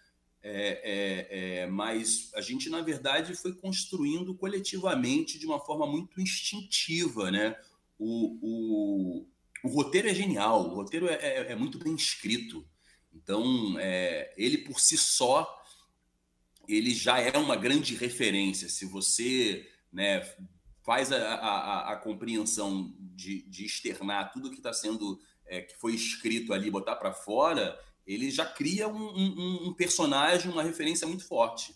É, 0.41 1.63
é, 1.63 1.67
mas 1.67 2.31
a 2.35 2.41
gente, 2.41 2.71
na 2.71 2.81
verdade, 2.81 3.35
foi 3.35 3.55
construindo 3.55 4.35
coletivamente 4.35 5.39
de 5.39 5.47
uma 5.47 5.59
forma 5.59 5.87
muito 5.87 6.21
instintiva, 6.21 7.31
né? 7.31 7.57
O, 7.99 8.39
o, 8.43 9.27
o 9.65 9.69
roteiro 9.69 10.09
é 10.09 10.15
genial, 10.15 10.67
o 10.67 10.75
roteiro 10.75 11.09
é 11.09 11.55
muito 11.57 11.79
bem 11.79 11.95
escrito. 11.95 12.65
Então, 13.23 13.77
é, 13.79 14.33
ele 14.37 14.59
por 14.59 14.81
si 14.81 14.97
só, 14.97 15.47
ele 16.69 16.95
já 16.95 17.19
é 17.19 17.37
uma 17.37 17.57
grande 17.57 17.95
referência. 17.95 18.69
Se 18.69 18.87
você 18.87 19.69
né, 19.93 20.21
faz 20.85 21.11
a, 21.11 21.35
a, 21.35 21.93
a 21.93 21.97
compreensão 21.97 22.95
de, 22.99 23.43
de, 23.49 23.65
externar 23.65 24.33
tudo 24.33 24.51
que 24.51 24.59
está 24.59 24.73
sendo, 24.73 25.21
é, 25.47 25.63
que 25.63 25.77
foi 25.77 25.95
escrito 25.95 26.53
ali, 26.53 26.71
botar 26.71 26.97
para 26.97 27.13
fora, 27.13 27.79
ele 28.07 28.31
já 28.31 28.47
cria 28.47 28.89
um, 28.89 29.09
um, 29.17 29.69
um, 29.69 29.75
personagem, 29.75 30.51
uma 30.51 30.63
referência 30.63 31.07
muito 31.07 31.27
forte. 31.27 31.75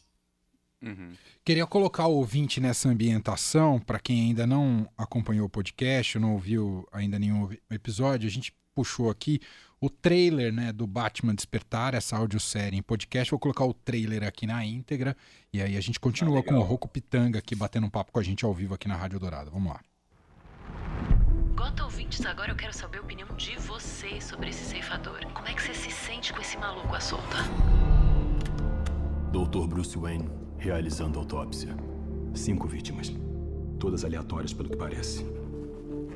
Uhum. 0.81 1.13
Queria 1.45 1.67
colocar 1.67 2.07
o 2.07 2.17
ouvinte 2.17 2.61
nessa 2.61 2.89
ambientação, 2.89 3.81
para 3.81 3.99
quem 3.99 4.29
ainda 4.29 4.47
não 4.47 4.89
acompanhou 4.97 5.47
o 5.47 5.51
podcast, 5.51 6.19
não 6.19 6.35
ouviu 6.35 6.87
ainda 6.93 7.19
nenhum 7.19 7.51
episódio, 7.71 8.29
a 8.29 8.31
gente 8.31 8.55
puxou 8.75 9.11
aqui 9.11 9.41
o 9.83 9.91
trailer 9.91 10.53
né, 10.53 10.73
do 10.73 10.87
Batman 10.87 11.35
Despertar, 11.35 11.93
essa 11.93 12.17
audiosérie 12.17 12.79
em 12.79 12.83
podcast. 12.83 13.33
Vou 13.33 13.41
colocar 13.41 13.65
o 13.65 13.75
trailer 13.75 14.23
aqui 14.23 14.47
na 14.47 14.65
íntegra. 14.65 15.17
E 15.53 15.61
aí 15.61 15.77
a 15.77 15.81
gente 15.81 15.99
continua 15.99 16.39
ah, 16.39 16.43
com 16.45 16.55
o 16.55 16.63
Rocco 16.63 16.87
Pitanga 16.87 17.41
aqui 17.41 17.57
batendo 17.57 17.89
um 17.89 17.91
papo 17.91 18.13
com 18.13 18.21
a 18.21 18.23
gente 18.23 18.45
ao 18.45 18.55
vivo 18.55 18.75
aqui 18.75 18.87
na 18.87 18.95
Rádio 18.95 19.19
Dourado. 19.19 19.51
Vamos 19.51 19.73
lá. 19.73 19.81
Gota 21.57 21.83
ouvintes, 21.83 22.25
agora 22.25 22.53
eu 22.53 22.57
quero 22.57 22.73
saber 22.73 22.99
a 22.99 23.01
opinião 23.03 23.29
de 23.37 23.57
vocês 23.59 24.23
sobre 24.23 24.51
esse 24.51 24.65
ceifador. 24.65 25.27
Como 25.33 25.49
é 25.49 25.53
que 25.53 25.61
você 25.61 25.75
se 25.75 25.91
sente 25.91 26.33
com 26.33 26.41
esse 26.41 26.57
maluco 26.57 26.95
à 26.95 27.01
solta? 27.01 27.39
Doutor 29.33 29.67
Bruce 29.67 29.99
Wayne 29.99 30.31
Realizando 30.59 31.19
autópsia. 31.19 31.75
Cinco 32.33 32.69
vítimas. 32.69 33.13
Todas 33.81 34.05
aleatórias, 34.05 34.53
pelo 34.53 34.69
que 34.69 34.77
parece. 34.77 35.27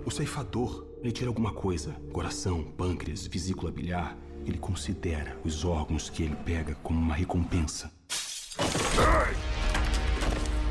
O 0.04 0.10
ceifador, 0.12 0.86
ele 1.06 1.12
tira 1.12 1.30
alguma 1.30 1.52
coisa. 1.52 1.92
Coração, 2.12 2.64
pâncreas, 2.64 3.26
vesícula 3.26 3.70
biliar. 3.70 4.16
Ele 4.44 4.58
considera 4.58 5.38
os 5.44 5.64
órgãos 5.64 6.10
que 6.10 6.24
ele 6.24 6.34
pega 6.36 6.74
como 6.82 7.00
uma 7.00 7.14
recompensa. 7.14 7.92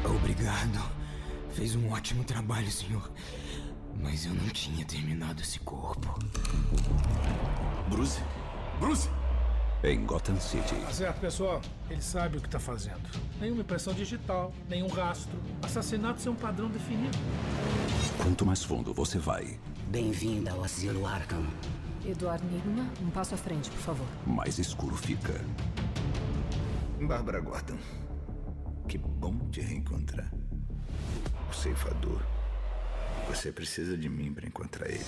Obrigado. 0.03 0.91
Fez 1.51 1.75
um 1.75 1.89
ótimo 1.89 2.23
trabalho, 2.25 2.69
senhor. 2.69 3.09
Mas 4.01 4.25
eu 4.25 4.33
não 4.33 4.49
tinha 4.49 4.83
terminado 4.85 5.41
esse 5.41 5.59
corpo. 5.59 6.19
Bruce? 7.89 8.21
Bruce! 8.79 9.09
Em 9.83 10.05
Gotham 10.05 10.39
City. 10.39 10.75
Tá 10.75 10.91
certo, 10.91 11.19
pessoal. 11.19 11.61
Ele 11.89 12.01
sabe 12.01 12.37
o 12.37 12.41
que 12.41 12.47
está 12.47 12.59
fazendo. 12.59 13.07
Nenhuma 13.39 13.61
impressão 13.61 13.93
digital, 13.93 14.51
nenhum 14.67 14.87
rastro. 14.87 15.39
Assassinatos 15.61 16.25
é 16.25 16.29
um 16.29 16.35
padrão 16.35 16.69
definido. 16.69 17.17
Quanto 18.21 18.45
mais 18.45 18.63
fundo 18.63 18.93
você 18.93 19.19
vai, 19.19 19.59
Bem-vindo 19.89 20.49
ao 20.49 20.63
Asilo 20.63 21.05
Arkham. 21.05 21.45
Eduardo 22.05 22.45
Nigma, 22.47 22.91
um 23.01 23.09
passo 23.09 23.33
à 23.35 23.37
frente, 23.37 23.69
por 23.71 23.79
favor. 23.79 24.07
mais 24.25 24.59
escuro 24.59 24.95
fica. 24.95 25.33
Bárbara 27.01 27.39
Gordon. 27.39 27.77
Que 28.87 28.97
bom 28.97 29.37
te 29.49 29.61
reencontrar. 29.61 30.31
O 31.49 31.53
ceifador. 31.53 32.21
Você 33.29 33.51
precisa 33.51 33.97
de 33.97 34.07
mim 34.09 34.33
para 34.33 34.47
encontrar 34.47 34.87
ele. 34.89 35.05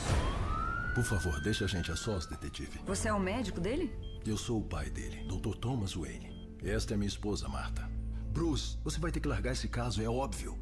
Por 0.95 1.03
favor, 1.03 1.39
deixa 1.41 1.65
a 1.65 1.67
gente 1.67 1.91
a 1.91 1.95
sós, 1.95 2.25
detetive. 2.25 2.79
Você 2.85 3.07
é 3.07 3.13
o 3.13 3.19
médico 3.19 3.59
dele? 3.59 3.93
Eu 4.25 4.37
sou 4.37 4.59
o 4.59 4.63
pai 4.63 4.89
dele, 4.89 5.27
Dr. 5.27 5.55
Thomas 5.57 5.93
Wayne. 5.93 6.57
Esta 6.63 6.95
é 6.95 6.97
minha 6.97 7.07
esposa, 7.07 7.47
Marta. 7.47 7.87
Bruce, 8.31 8.77
você 8.83 8.99
vai 8.99 9.11
ter 9.11 9.19
que 9.19 9.27
largar 9.27 9.51
esse 9.53 9.67
caso, 9.67 10.01
é 10.01 10.09
óbvio. 10.09 10.57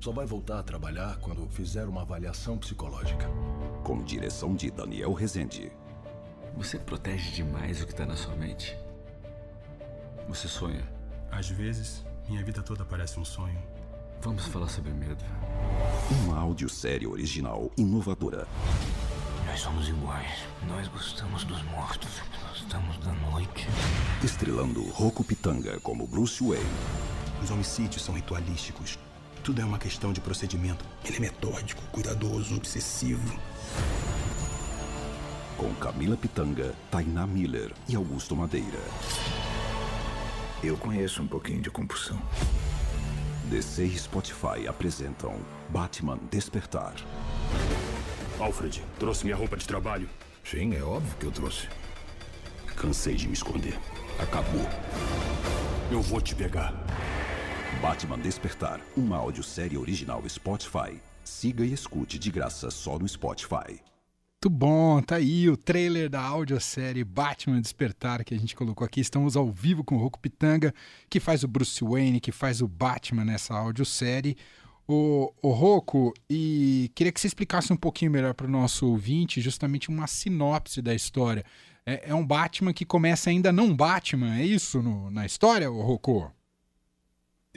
Só 0.00 0.12
vai 0.12 0.24
voltar 0.24 0.60
a 0.60 0.62
trabalhar 0.62 1.16
quando 1.16 1.48
fizer 1.48 1.84
uma 1.86 2.02
avaliação 2.02 2.56
psicológica. 2.56 3.26
Com 3.82 4.00
direção 4.00 4.54
de 4.54 4.70
Daniel 4.70 5.12
Rezende. 5.12 5.72
Você 6.56 6.78
protege 6.78 7.32
demais 7.32 7.82
o 7.82 7.86
que 7.86 7.94
tá 7.94 8.06
na 8.06 8.14
sua 8.14 8.36
mente. 8.36 8.78
Você 10.28 10.46
sonha. 10.46 10.88
Às 11.32 11.48
vezes, 11.48 12.04
minha 12.28 12.44
vida 12.44 12.62
toda 12.62 12.84
parece 12.84 13.18
um 13.18 13.24
sonho. 13.24 13.60
Vamos 14.20 14.46
falar 14.46 14.68
sobre 14.68 14.92
medo. 14.92 15.24
Uma 16.24 16.38
audiosérie 16.38 17.08
original 17.08 17.68
inovadora. 17.76 18.46
Nós 19.46 19.58
somos 19.58 19.88
iguais. 19.88 20.44
Nós 20.68 20.86
gostamos 20.86 21.42
dos 21.42 21.60
mortos. 21.64 22.22
Gostamos 22.50 22.98
da 22.98 23.12
noite. 23.30 23.66
Estrelando 24.22 24.80
Rocco 24.90 25.24
Pitanga 25.24 25.80
como 25.80 26.06
Bruce 26.06 26.40
Wayne. 26.40 26.64
Os 27.42 27.50
homicídios 27.50 28.04
são 28.04 28.14
ritualísticos. 28.14 28.96
Tudo 29.48 29.62
é 29.62 29.64
uma 29.64 29.78
questão 29.78 30.12
de 30.12 30.20
procedimento. 30.20 30.84
Ele 31.02 31.16
é 31.16 31.20
metódico, 31.20 31.80
cuidadoso, 31.90 32.54
obsessivo. 32.54 33.40
Com 35.56 35.74
Camila 35.76 36.18
Pitanga, 36.18 36.74
Tainá 36.90 37.26
Miller 37.26 37.72
e 37.88 37.96
Augusto 37.96 38.36
Madeira. 38.36 38.78
Eu 40.62 40.76
conheço 40.76 41.22
um 41.22 41.26
pouquinho 41.26 41.62
de 41.62 41.70
compulsão. 41.70 42.20
DC 43.46 43.84
e 43.84 43.98
Spotify 43.98 44.68
apresentam 44.68 45.40
Batman 45.70 46.18
Despertar. 46.30 46.96
Alfred, 48.38 48.84
trouxe 48.98 49.24
minha 49.24 49.36
roupa 49.36 49.56
de 49.56 49.66
trabalho. 49.66 50.10
Sim, 50.44 50.74
é 50.74 50.82
óbvio 50.82 51.16
que 51.18 51.24
eu 51.24 51.32
trouxe. 51.32 51.70
Cansei 52.76 53.14
de 53.14 53.26
me 53.26 53.32
esconder. 53.32 53.80
Acabou. 54.18 54.68
Eu 55.90 56.02
vou 56.02 56.20
te 56.20 56.34
pegar. 56.34 56.87
Batman 57.76 58.18
Despertar, 58.18 58.80
uma 58.96 59.16
audiosérie 59.16 59.78
original 59.78 60.22
Spotify. 60.28 61.00
Siga 61.22 61.64
e 61.64 61.72
escute 61.72 62.18
de 62.18 62.28
graça 62.30 62.70
só 62.70 62.98
no 62.98 63.06
Spotify. 63.06 63.80
Muito 64.42 64.50
bom, 64.50 65.00
tá 65.02 65.16
aí 65.16 65.48
o 65.48 65.56
trailer 65.56 66.08
da 66.08 66.20
audiosérie 66.20 67.04
Batman 67.04 67.60
Despertar 67.60 68.24
que 68.24 68.34
a 68.34 68.38
gente 68.38 68.56
colocou 68.56 68.84
aqui. 68.84 69.00
Estamos 69.00 69.36
ao 69.36 69.50
vivo 69.50 69.84
com 69.84 69.94
o 69.94 69.98
Rocco 69.98 70.18
Pitanga, 70.18 70.74
que 71.08 71.20
faz 71.20 71.44
o 71.44 71.48
Bruce 71.48 71.84
Wayne, 71.84 72.20
que 72.20 72.32
faz 72.32 72.60
o 72.60 72.66
Batman 72.66 73.24
nessa 73.24 73.54
audiosérie. 73.54 74.36
O, 74.88 75.32
o 75.42 75.50
Rocco, 75.50 76.12
e 76.28 76.90
queria 76.94 77.12
que 77.12 77.20
você 77.20 77.26
explicasse 77.28 77.72
um 77.72 77.76
pouquinho 77.76 78.10
melhor 78.10 78.32
para 78.34 78.46
o 78.46 78.50
nosso 78.50 78.86
ouvinte 78.88 79.40
justamente 79.40 79.88
uma 79.88 80.06
sinopse 80.06 80.80
da 80.82 80.94
história. 80.94 81.44
É, 81.84 82.10
é 82.10 82.14
um 82.14 82.26
Batman 82.26 82.72
que 82.72 82.84
começa 82.84 83.30
ainda 83.30 83.52
não 83.52 83.76
Batman, 83.76 84.36
é 84.38 84.44
isso 84.44 84.82
no- 84.82 85.10
na 85.10 85.26
história, 85.26 85.70
o 85.70 85.80
Rocco? 85.82 86.32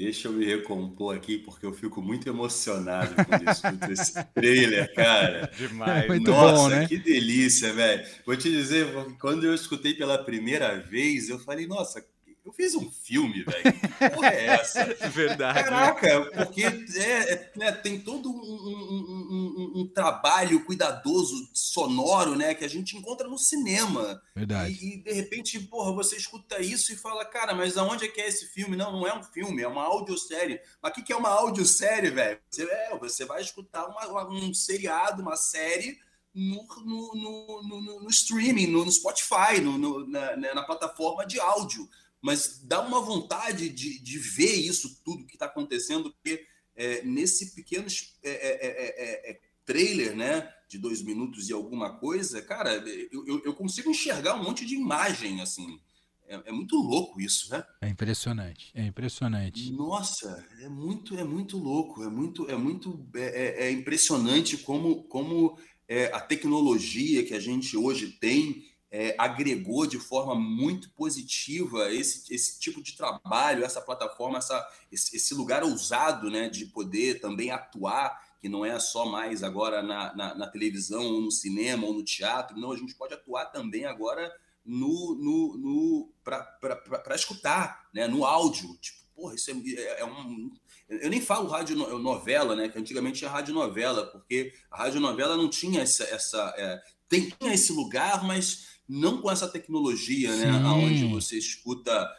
Deixa 0.01 0.27
eu 0.27 0.31
me 0.34 0.43
recompor 0.43 1.15
aqui, 1.15 1.38
porque 1.38 1.63
eu 1.63 1.72
fico 1.74 2.01
muito 2.01 2.27
emocionado 2.27 3.13
quando 3.24 3.43
eu 3.43 3.51
escuto 3.51 3.91
esse 3.91 4.24
trailer, 4.34 4.91
cara. 4.96 5.51
Demais. 5.55 6.05
É 6.05 6.08
muito 6.08 6.31
Nossa, 6.31 6.53
bom, 6.55 6.70
né? 6.70 6.88
que 6.88 6.98
delícia, 6.98 7.72
velho. 7.72 8.03
Vou 8.25 8.36
te 8.36 8.50
dizer, 8.50 8.88
quando 9.20 9.46
eu 9.46 9.53
escutei 9.53 9.93
pela 9.93 10.17
primeira 10.17 10.79
vez, 10.79 11.29
eu 11.29 11.38
falei, 11.38 11.67
nossa, 11.67 12.03
eu 12.43 12.51
fiz 12.51 12.74
um 12.74 12.89
filme, 12.89 13.43
velho. 13.43 13.74
Que 13.79 14.10
porra 14.10 14.29
é 14.29 14.46
essa? 14.48 14.86
Verdade. 15.13 15.60
né? 15.60 15.63
Caraca, 15.63 16.22
porque 16.46 16.63
é, 16.63 17.34
é, 17.34 17.51
né, 17.55 17.72
tem 17.72 18.00
todo 18.00 18.27
um, 18.29 18.34
um- 18.34 19.27
um- 19.31 19.40
um- 19.81 19.88
trabalho 19.88 20.63
cuidadoso, 20.65 21.50
sonoro, 21.53 22.35
né, 22.35 22.53
que 22.53 22.63
a 22.65 22.67
gente 22.67 22.97
encontra 22.97 23.27
no 23.27 23.38
cinema. 23.38 24.21
Verdade. 24.35 24.77
E, 24.81 24.93
e, 24.93 24.97
de 25.03 25.11
repente, 25.13 25.59
porra, 25.59 25.91
você 25.93 26.15
escuta 26.15 26.61
isso 26.61 26.91
e 26.91 26.95
fala, 26.95 27.25
cara, 27.25 27.53
mas 27.53 27.77
aonde 27.77 28.05
é 28.05 28.07
que 28.07 28.21
é 28.21 28.27
esse 28.27 28.47
filme? 28.47 28.75
Não, 28.77 28.91
não 28.91 29.07
é 29.07 29.17
um 29.17 29.23
filme, 29.23 29.61
é 29.61 29.67
uma 29.67 29.83
audiosérie. 29.83 30.59
Mas 30.81 30.91
o 30.91 30.95
que, 30.95 31.01
que 31.03 31.13
é 31.13 31.15
uma 31.17 31.29
audiosérie, 31.29 32.09
velho? 32.11 32.39
Você, 32.50 32.63
é, 32.63 32.97
você 32.97 33.25
vai 33.25 33.41
escutar 33.41 33.85
uma- 33.88 34.27
um 34.29 34.53
seriado, 34.53 35.21
uma 35.21 35.35
série 35.35 35.97
no, 36.33 36.65
no, 36.85 37.61
no, 37.63 38.01
no- 38.01 38.09
streaming, 38.09 38.67
no, 38.67 38.89
Spotify, 38.91 39.59
no, 39.61 40.07
na, 40.07 40.35
na 40.38 40.63
plataforma 40.63 41.25
de 41.25 41.39
áudio. 41.39 41.89
Mas 42.21 42.59
dá 42.63 42.81
uma 42.81 43.01
vontade 43.01 43.67
de, 43.69 44.00
de 44.00 44.19
ver 44.19 44.53
isso 44.53 45.01
tudo 45.03 45.25
que 45.25 45.33
está 45.35 45.47
acontecendo, 45.47 46.11
porque 46.11 46.45
é, 46.75 47.01
nesse 47.03 47.53
pequeno 47.55 47.88
é, 48.23 48.29
é, 48.29 48.31
é, 48.31 48.67
é, 48.67 49.31
é, 49.31 49.39
trailer, 49.71 50.15
né, 50.15 50.49
de 50.67 50.77
dois 50.77 51.01
minutos 51.01 51.49
e 51.49 51.53
alguma 51.53 51.97
coisa, 51.97 52.41
cara, 52.41 52.73
eu, 53.11 53.25
eu- 53.27 53.41
eu 53.45 53.53
consigo 53.53 53.89
enxergar 53.89 54.35
um 54.35 54.43
monte 54.43 54.65
de 54.65 54.75
imagem, 54.75 55.41
assim. 55.41 55.79
É, 56.27 56.41
é 56.45 56.51
muito 56.51 56.75
louco 56.77 57.19
isso, 57.19 57.51
né? 57.51 57.63
É 57.81 57.89
impressionante, 57.89 58.71
é 58.73 58.83
impressionante. 58.85 59.71
Nossa, 59.71 60.45
é 60.61 60.69
muito, 60.69 61.17
é 61.17 61.23
muito 61.23 61.57
louco, 61.57 62.03
é 62.03 62.09
muito, 62.09 62.49
é 62.49 62.55
muito, 62.55 63.05
é, 63.15 63.63
é- 63.63 63.67
é 63.67 63.71
impressionante 63.71 64.57
como, 64.57 65.03
como 65.03 65.57
é, 65.87 66.05
a 66.13 66.19
tecnologia 66.21 67.25
que 67.25 67.33
a 67.33 67.39
gente 67.39 67.75
hoje 67.75 68.11
tem 68.11 68.63
é, 68.93 69.15
agregou 69.17 69.85
de 69.87 69.97
forma 69.97 70.35
muito 70.35 70.89
positiva 70.91 71.93
esse, 71.93 72.33
esse 72.33 72.59
tipo 72.59 72.81
de 72.83 72.95
trabalho, 72.95 73.63
essa 73.63 73.81
plataforma, 73.81 74.37
essa, 74.37 74.65
esse, 74.91 75.15
esse 75.15 75.33
lugar 75.33 75.63
ousado, 75.63 76.29
né, 76.29 76.49
de 76.49 76.65
poder 76.65 77.19
também 77.21 77.51
atuar, 77.51 78.17
que 78.41 78.50
não 78.50 78.65
é 78.65 78.79
só 78.79 79.05
mais 79.05 79.43
agora 79.43 79.83
na, 79.83 80.15
na, 80.15 80.36
na 80.36 80.48
televisão, 80.48 81.05
ou 81.05 81.21
no 81.21 81.31
cinema, 81.31 81.86
ou 81.86 81.93
no 81.93 82.03
teatro, 82.03 82.60
não, 82.60 82.71
a 82.71 82.77
gente 82.77 82.95
pode 82.95 83.13
atuar 83.13 83.45
também 83.45 83.86
agora 83.86 84.33
no, 84.65 85.15
no, 85.15 85.57
no 85.57 86.13
para 86.24 87.15
escutar, 87.15 87.88
né, 87.93 88.07
no 88.07 88.25
áudio. 88.25 88.75
Tipo, 88.81 89.00
porra, 89.15 89.36
isso 89.36 89.51
é, 89.51 90.00
é 90.01 90.05
um. 90.05 90.51
Eu 90.89 91.10
nem 91.10 91.21
falo 91.21 91.48
rádio 91.48 91.75
no- 91.75 92.00
novela, 92.00 92.55
né? 92.55 92.67
Que 92.67 92.77
antigamente 92.77 93.19
tinha 93.19 93.29
rádio 93.29 93.53
novela, 93.53 94.07
porque 94.07 94.53
a 94.69 94.77
rádio 94.77 95.00
novela 95.00 95.38
não 95.38 95.48
tinha 95.50 95.81
essa. 95.81 96.03
essa 96.03 96.53
é, 96.57 96.81
tem, 97.07 97.29
tinha 97.29 97.53
esse 97.53 97.71
lugar, 97.71 98.24
mas 98.24 98.79
não 98.89 99.21
com 99.21 99.31
essa 99.31 99.48
tecnologia, 99.48 100.36
né? 100.36 100.51
Sim. 100.51 100.65
Onde 100.65 101.05
você 101.05 101.38
escuta 101.38 102.12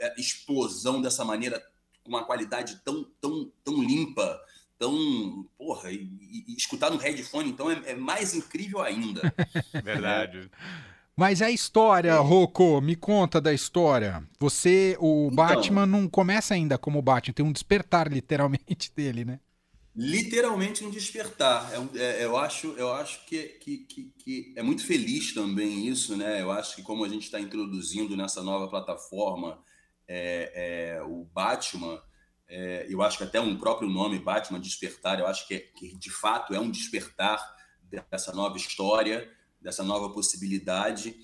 é, 0.00 0.20
explosão 0.20 1.00
dessa 1.00 1.24
maneira, 1.24 1.64
com 2.02 2.10
uma 2.10 2.24
qualidade 2.24 2.80
tão, 2.84 3.04
tão, 3.20 3.50
tão 3.64 3.82
limpa, 3.82 4.40
tão. 4.78 5.46
Porra, 5.56 5.90
e, 5.92 6.08
e- 6.20 6.54
escutar 6.56 6.90
no 6.90 6.96
headphone, 6.98 7.50
então, 7.50 7.70
é, 7.70 7.80
é 7.90 7.94
mais 7.94 8.34
incrível 8.34 8.80
ainda. 8.80 9.32
Verdade. 9.84 10.50
Mas 11.16 11.42
a 11.42 11.50
história, 11.50 12.14
Rocco, 12.20 12.80
me 12.80 12.94
conta 12.94 13.40
da 13.40 13.52
história. 13.52 14.22
Você, 14.38 14.96
o 15.00 15.24
Então. 15.32 15.34
Batman 15.36 15.84
não 15.84 16.08
começa 16.08 16.54
ainda 16.54 16.78
como 16.78 17.02
Batman, 17.02 17.34
tem 17.34 17.44
um 17.44 17.52
despertar 17.52 18.06
literalmente 18.12 18.92
dele, 18.94 19.24
né? 19.24 19.40
literalmente 20.00 20.84
um 20.84 20.90
despertar. 20.90 21.72
É 21.72 21.98
é- 21.98 22.24
eu 22.24 22.36
acho, 22.36 22.68
eu 22.76 22.92
acho 22.92 23.24
que, 23.26 23.42
que, 23.60 23.78
que, 23.78 24.12
que 24.16 24.52
é 24.56 24.62
muito 24.62 24.84
feliz 24.86 25.34
também 25.34 25.88
isso, 25.88 26.16
né? 26.16 26.40
Eu 26.40 26.52
acho 26.52 26.76
que 26.76 26.82
como 26.82 27.04
a 27.04 27.08
gente 27.08 27.24
está 27.24 27.40
introduzindo 27.40 28.16
nessa 28.16 28.40
nova 28.42 28.68
plataforma 28.68 29.58
é, 30.06 30.98
é, 30.98 31.02
o 31.02 31.24
Batman, 31.34 32.00
é, 32.48 32.86
eu 32.88 33.02
acho 33.02 33.18
que 33.18 33.24
até 33.24 33.40
um 33.40 33.58
próprio 33.58 33.88
nome 33.88 34.18
Batman 34.18 34.60
Despertar, 34.60 35.20
eu 35.20 35.26
acho 35.26 35.46
que, 35.46 35.54
é- 35.54 35.60
que 35.60 35.94
de 35.96 36.10
fato 36.10 36.54
é 36.54 36.60
um 36.60 36.70
despertar 36.70 37.38
dessa 38.10 38.32
nova 38.32 38.56
história, 38.56 39.30
dessa 39.60 39.82
nova 39.82 40.10
possibilidade, 40.10 41.16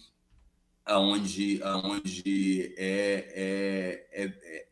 aonde, 0.84 1.62
aonde 1.62 2.74
é, 2.76 4.06
é, 4.12 4.24
é, 4.24 4.68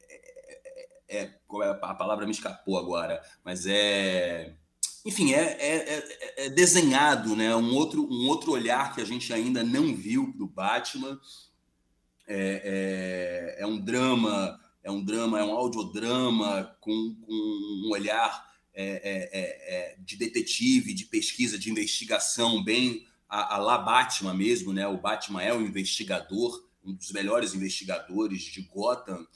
é- 1.09 1.25
é- 1.25 1.41
a 1.83 1.95
palavra 1.95 2.27
me 2.27 2.33
escapou 2.33 2.79
agora, 2.79 3.23
mas 3.45 3.67
é 3.67 4.55
enfim, 5.05 5.33
é, 5.33 5.41
é, 5.41 5.77
é, 5.77 6.47
é, 6.47 6.49
desenhado, 6.49 7.35
né? 7.35 7.55
Um 7.57 7.75
outro, 7.75 8.07
um 8.09 8.29
outro 8.29 8.53
olhar 8.53 8.95
que 8.95 9.01
a 9.01 9.05
gente 9.05 9.33
ainda 9.33 9.65
não 9.65 9.95
viu 9.95 10.33
do 10.37 10.47
Batman. 10.47 11.21
É, 12.27 13.57
é, 13.59 13.63
é 13.63 13.67
um 13.67 13.81
drama, 13.81 14.59
é 14.83 14.91
um 14.91 15.03
drama, 15.03 15.39
é 15.39 15.45
um 15.45 15.53
audiodrama 15.53 16.77
com, 16.81 17.17
com 17.21 17.33
um 17.33 17.91
olhar 17.93 18.51
é, 18.75 18.85
é, 18.85 19.93
é, 19.93 19.97
de 19.99 20.17
detetive, 20.17 20.95
de 20.95 21.05
pesquisa, 21.05 21.59
de 21.59 21.71
investigação, 21.71 22.63
bem 22.63 23.07
a, 23.29 23.55
a 23.55 23.59
lá 23.59 23.79
Batman 23.79 24.35
mesmo, 24.35 24.73
né? 24.73 24.87
O 24.87 24.99
Batman 24.99 25.43
é 25.43 25.55
o 25.55 25.61
investigador, 25.61 26.69
um 26.85 26.93
dos 26.93 27.13
melhores 27.13 27.55
investigadores 27.55 28.43
de 28.43 28.63
Gotham, 28.63 29.27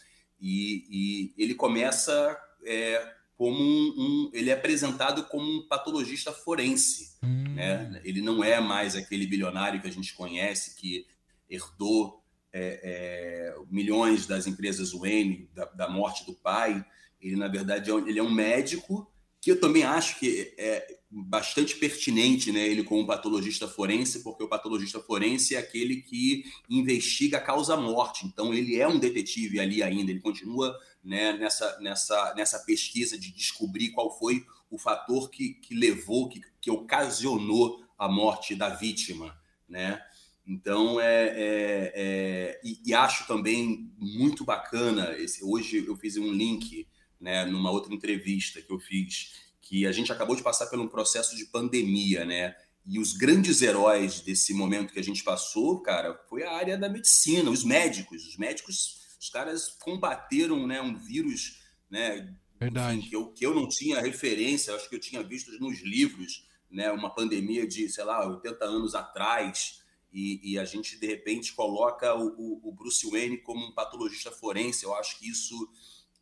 e, 0.40 0.84
e 0.90 1.34
ele 1.42 1.54
começa 1.54 2.38
é, 2.64 3.14
como 3.36 3.58
um, 3.58 3.94
um, 3.96 4.30
ele 4.32 4.50
é 4.50 4.54
apresentado 4.54 5.24
como 5.24 5.46
um 5.46 5.66
patologista 5.68 6.32
forense, 6.32 7.16
hum. 7.22 7.54
né? 7.54 8.00
Ele 8.04 8.20
não 8.20 8.42
é 8.42 8.60
mais 8.60 8.96
aquele 8.96 9.26
bilionário 9.26 9.80
que 9.80 9.88
a 9.88 9.92
gente 9.92 10.14
conhece 10.14 10.76
que 10.76 11.06
herdou 11.48 12.22
é, 12.56 12.80
é, 12.82 13.54
milhões 13.70 14.26
das 14.26 14.46
empresas 14.46 14.92
Wayne 14.92 15.48
da, 15.54 15.66
da, 15.66 15.88
morte 15.90 16.24
do 16.24 16.32
pai. 16.32 16.82
Ele 17.20 17.36
na 17.36 17.48
verdade 17.48 17.90
é 17.90 17.94
um, 17.94 18.08
ele 18.08 18.18
é 18.18 18.22
um 18.22 18.32
médico 18.32 19.10
que 19.42 19.50
eu 19.50 19.60
também 19.60 19.82
acho 19.82 20.18
que 20.18 20.54
é 20.56 20.96
bastante 21.10 21.76
pertinente, 21.76 22.50
né? 22.50 22.66
Ele 22.66 22.82
como 22.82 23.06
patologista 23.06 23.68
forense, 23.68 24.22
porque 24.22 24.42
o 24.42 24.48
patologista 24.48 24.98
forense 25.00 25.54
é 25.54 25.58
aquele 25.58 25.96
que 25.96 26.44
investiga 26.68 27.36
a 27.36 27.42
causa 27.42 27.76
morte. 27.76 28.26
Então 28.26 28.54
ele 28.54 28.80
é 28.80 28.88
um 28.88 28.98
detetive 28.98 29.60
ali 29.60 29.82
ainda. 29.82 30.10
Ele 30.10 30.20
continua 30.20 30.76
né, 31.04 31.34
nessa, 31.34 31.78
nessa, 31.80 32.34
nessa 32.34 32.58
pesquisa 32.60 33.18
de 33.18 33.30
descobrir 33.32 33.90
qual 33.90 34.18
foi 34.18 34.44
o 34.70 34.78
fator 34.78 35.30
que, 35.30 35.54
que 35.54 35.74
levou, 35.74 36.28
que, 36.28 36.40
que 36.60 36.70
ocasionou 36.70 37.84
a 37.98 38.08
morte 38.08 38.54
da 38.54 38.70
vítima, 38.70 39.38
né? 39.68 40.02
Então, 40.46 41.00
é, 41.00 41.24
é, 41.28 41.92
é 41.94 42.60
e, 42.62 42.80
e, 42.86 42.94
acho 42.94 43.26
também 43.26 43.92
muito 43.98 44.44
bacana, 44.44 45.16
esse, 45.18 45.44
hoje 45.44 45.84
eu 45.84 45.96
fiz 45.96 46.16
um 46.16 46.30
link, 46.32 46.86
né, 47.20 47.44
numa 47.44 47.70
outra 47.70 47.92
entrevista 47.92 48.62
que 48.62 48.70
eu 48.70 48.78
fiz, 48.78 49.32
que 49.60 49.86
a 49.86 49.92
gente 49.92 50.12
acabou 50.12 50.36
de 50.36 50.42
passar 50.42 50.66
por 50.66 50.78
um 50.78 50.86
processo 50.86 51.36
de 51.36 51.46
pandemia, 51.46 52.24
né? 52.24 52.54
E 52.86 53.00
os 53.00 53.12
grandes 53.14 53.62
heróis 53.62 54.20
desse 54.20 54.54
momento 54.54 54.92
que 54.92 55.00
a 55.00 55.04
gente 55.04 55.24
passou, 55.24 55.80
cara, 55.80 56.14
foi 56.28 56.44
a 56.44 56.52
área 56.52 56.78
da 56.78 56.88
medicina, 56.88 57.50
os 57.50 57.64
médicos. 57.64 58.24
Os 58.24 58.36
médicos 58.36 59.04
os 59.20 59.28
caras 59.28 59.70
combateram 59.80 60.68
né, 60.68 60.80
um 60.80 60.94
vírus 60.94 61.60
né, 61.90 62.32
Verdade. 62.58 62.98
Enfim, 62.98 63.08
que, 63.08 63.16
eu, 63.16 63.26
que 63.32 63.46
eu 63.46 63.54
não 63.54 63.68
tinha 63.68 64.00
referência, 64.00 64.74
acho 64.74 64.88
que 64.88 64.96
eu 64.96 65.00
tinha 65.00 65.22
visto 65.22 65.50
nos 65.60 65.82
livros, 65.82 66.46
né, 66.70 66.90
uma 66.90 67.14
pandemia 67.14 67.66
de, 67.66 67.88
sei 67.88 68.04
lá, 68.04 68.26
80 68.26 68.64
anos 68.64 68.94
atrás, 68.94 69.82
e, 70.16 70.52
e 70.52 70.58
a 70.58 70.64
gente, 70.64 70.98
de 70.98 71.06
repente, 71.06 71.52
coloca 71.52 72.14
o, 72.14 72.58
o, 72.64 72.72
Bruce 72.72 73.06
Wayne 73.10 73.36
como 73.36 73.66
um 73.66 73.72
patologista 73.72 74.32
forense. 74.32 74.82
Eu 74.82 74.94
acho 74.94 75.18
que 75.18 75.28
isso 75.28 75.70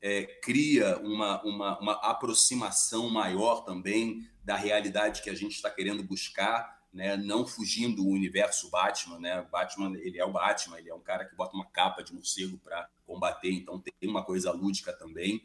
é, 0.03 0.25
cria 0.43 0.99
uma, 0.99 1.41
uma, 1.45 1.79
uma 1.79 1.93
aproximação 1.93 3.09
maior 3.09 3.65
também 3.65 4.29
da 4.43 4.57
realidade 4.57 5.23
que 5.23 5.31
a 5.31 5.35
gente 5.35 5.53
está 5.53 5.71
querendo 5.71 6.03
buscar 6.03 6.83
né, 6.93 7.17
não 7.17 7.47
fugindo 7.47 8.03
do 8.03 8.09
universo 8.09 8.69
Batman, 8.69 9.21
né? 9.21 9.47
Batman, 9.51 9.97
ele 9.97 10.19
é 10.19 10.25
o 10.25 10.33
Batman, 10.33 10.79
ele 10.79 10.91
é 10.91 10.95
um 10.95 11.01
cara 11.01 11.25
que 11.25 11.37
bota 11.37 11.55
uma 11.55 11.67
capa 11.67 12.03
de 12.03 12.13
morcego 12.13 12.59
para 12.59 12.89
combater, 13.07 13.53
então 13.53 13.81
tem 13.81 14.09
uma 14.09 14.25
coisa 14.25 14.51
lúdica 14.51 14.93
também. 14.93 15.41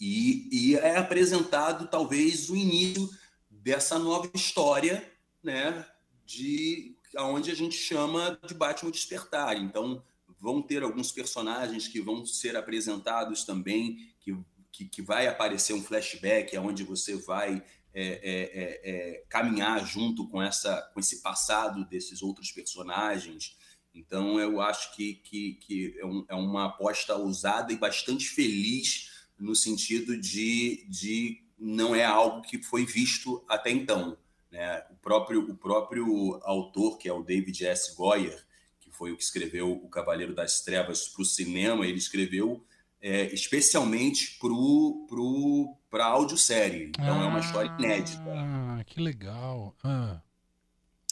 E, 0.00 0.48
e, 0.50 0.76
é 0.76 0.96
apresentado 0.96 1.88
talvez 1.88 2.50
o 2.50 2.56
início 2.56 3.08
dessa 3.48 3.98
nova 3.98 4.30
história, 4.34 5.08
né, 5.42 5.86
de 6.24 6.93
aonde 7.16 7.50
a 7.50 7.54
gente 7.54 7.76
chama 7.76 8.38
de 8.46 8.54
Batman 8.54 8.90
Despertar. 8.90 9.56
Então, 9.56 10.02
vão 10.40 10.60
ter 10.60 10.82
alguns 10.82 11.10
personagens 11.10 11.88
que 11.88 12.00
vão 12.00 12.26
ser 12.26 12.56
apresentados 12.56 13.44
também, 13.44 14.14
que, 14.20 14.36
que, 14.70 14.84
que 14.86 15.02
vai 15.02 15.26
aparecer 15.26 15.72
um 15.72 15.82
flashback, 15.82 16.56
aonde 16.56 16.84
você 16.84 17.16
vai 17.16 17.62
é, 17.94 18.02
é, 18.02 18.40
é, 18.52 18.80
é, 18.90 19.24
caminhar 19.28 19.86
junto 19.86 20.28
com, 20.28 20.42
essa, 20.42 20.82
com 20.92 21.00
esse 21.00 21.22
passado 21.22 21.84
desses 21.86 22.22
outros 22.22 22.50
personagens. 22.50 23.56
Então, 23.94 24.40
eu 24.40 24.60
acho 24.60 24.94
que, 24.96 25.14
que, 25.14 25.54
que 25.54 25.96
é, 25.98 26.04
um, 26.04 26.24
é, 26.28 26.34
uma 26.34 26.66
aposta 26.66 27.14
ousada 27.14 27.72
e 27.72 27.76
bastante 27.76 28.28
feliz 28.28 29.10
no 29.38 29.54
sentido 29.54 30.20
de, 30.20 30.84
de 30.88 31.42
não 31.58 31.94
é 31.94 32.04
algo 32.04 32.42
que 32.42 32.62
foi 32.62 32.84
visto 32.84 33.44
até 33.48 33.70
então. 33.70 34.18
Né? 34.54 34.84
O, 34.88 34.94
próprio, 34.94 35.50
o 35.50 35.56
próprio 35.56 36.40
autor, 36.44 36.96
que 36.96 37.08
é 37.08 37.12
o 37.12 37.24
David 37.24 37.66
S. 37.66 37.92
Goyer, 37.96 38.40
que 38.78 38.88
foi 38.88 39.10
o 39.10 39.16
que 39.16 39.24
escreveu 39.24 39.72
O 39.72 39.88
Cavaleiro 39.88 40.32
das 40.32 40.60
Trevas 40.60 41.08
para 41.08 41.22
o 41.22 41.24
cinema, 41.24 41.84
ele 41.84 41.98
escreveu 41.98 42.64
é, 43.02 43.34
especialmente 43.34 44.38
para 44.38 44.48
pro, 44.48 45.76
pro, 45.90 46.02
audiosérie. 46.02 46.84
Então 46.90 47.20
ah, 47.20 47.24
é 47.24 47.26
uma 47.26 47.40
história 47.40 47.72
ah, 47.72 47.82
inédita. 47.82 48.22
Ah, 48.28 48.84
que 48.86 49.00
legal. 49.00 49.74
Ah. 49.82 50.22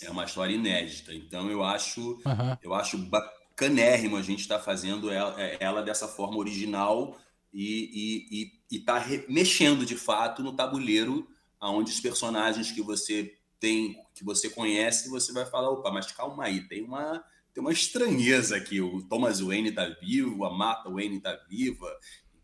É 0.01 0.09
uma 0.09 0.25
história 0.25 0.55
inédita. 0.55 1.13
Então 1.13 1.51
eu 1.51 1.65
acho, 1.65 2.23
eu 2.63 2.73
acho 2.73 2.97
bacanérrimo 2.97 4.17
a 4.17 4.23
gente 4.23 4.43
estar 4.43 4.59
tá 4.59 4.65
fazendo 4.65 5.11
ela, 5.11 5.35
é, 5.43 5.57
ela, 5.59 5.83
dessa 5.83 6.07
forma 6.07 6.37
original 6.37 7.19
e 7.53 8.53
está 8.71 9.05
mexendo 9.29 9.85
de 9.85 9.97
fato 9.97 10.45
no 10.45 10.53
tabuleiro 10.53 11.29
aonde 11.63 11.93
os 11.93 12.01
personagens 12.01 12.73
que 12.73 12.83
você 12.83 13.37
tem, 13.61 13.97
que 14.13 14.25
você 14.25 14.51
conhece, 14.51 15.09
você 15.09 15.33
vai 15.33 15.47
falar, 15.47 15.71
opa, 15.71 15.93
mas 15.93 16.11
calma 16.11 16.45
aí, 16.45 16.67
tem 16.67 16.83
uma 16.83 17.25
tem 17.55 17.63
uma 17.63 17.71
estranheza 17.71 18.57
aqui. 18.57 18.81
O 18.81 19.03
Thomas 19.03 19.41
Wayne 19.41 19.69
está 19.69 19.87
vivo, 20.01 20.45
a 20.45 20.51
Martha 20.51 20.91
Wayne 20.91 21.19
está 21.19 21.39
viva. 21.49 21.87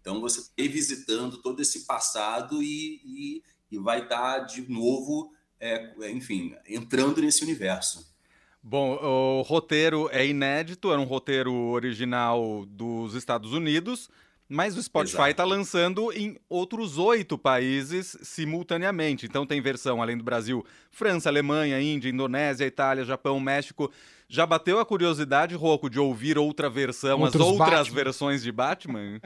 Então 0.00 0.20
você 0.20 0.40
está 0.40 0.52
revisitando 0.56 1.38
todo 1.38 1.60
esse 1.60 1.86
passado 1.86 2.62
e, 2.62 3.00
e, 3.04 3.42
e 3.72 3.78
vai 3.78 4.02
estar 4.02 4.34
tá 4.34 4.38
de 4.40 4.70
novo, 4.70 5.32
é, 5.58 5.92
enfim, 6.10 6.54
entrando 6.68 7.20
nesse 7.20 7.42
universo. 7.42 8.14
Bom, 8.62 8.96
o 9.02 9.42
roteiro 9.42 10.08
é 10.12 10.26
inédito, 10.26 10.92
era 10.92 11.00
um 11.00 11.04
roteiro 11.04 11.52
original 11.52 12.66
dos 12.66 13.14
Estados 13.14 13.52
Unidos, 13.52 14.10
mas 14.48 14.76
o 14.76 14.82
Spotify 14.82 15.30
está 15.30 15.44
lançando 15.44 16.10
em 16.12 16.38
outros 16.48 16.96
oito 16.96 17.36
países 17.36 18.16
simultaneamente. 18.22 19.26
Então 19.26 19.46
tem 19.46 19.60
versão, 19.60 20.00
além 20.00 20.16
do 20.16 20.24
Brasil, 20.24 20.64
França, 20.90 21.28
Alemanha, 21.28 21.80
Índia, 21.80 22.08
Indonésia, 22.08 22.64
Itália, 22.64 23.04
Japão, 23.04 23.38
México. 23.38 23.92
Já 24.26 24.46
bateu 24.46 24.78
a 24.78 24.86
curiosidade, 24.86 25.54
Rocco, 25.54 25.90
de 25.90 25.98
ouvir 25.98 26.38
outra 26.38 26.70
versão, 26.70 27.20
Outros 27.20 27.42
as 27.42 27.48
outras 27.48 27.70
Batman. 27.88 27.94
versões 27.94 28.42
de 28.42 28.50
Batman? 28.52 29.20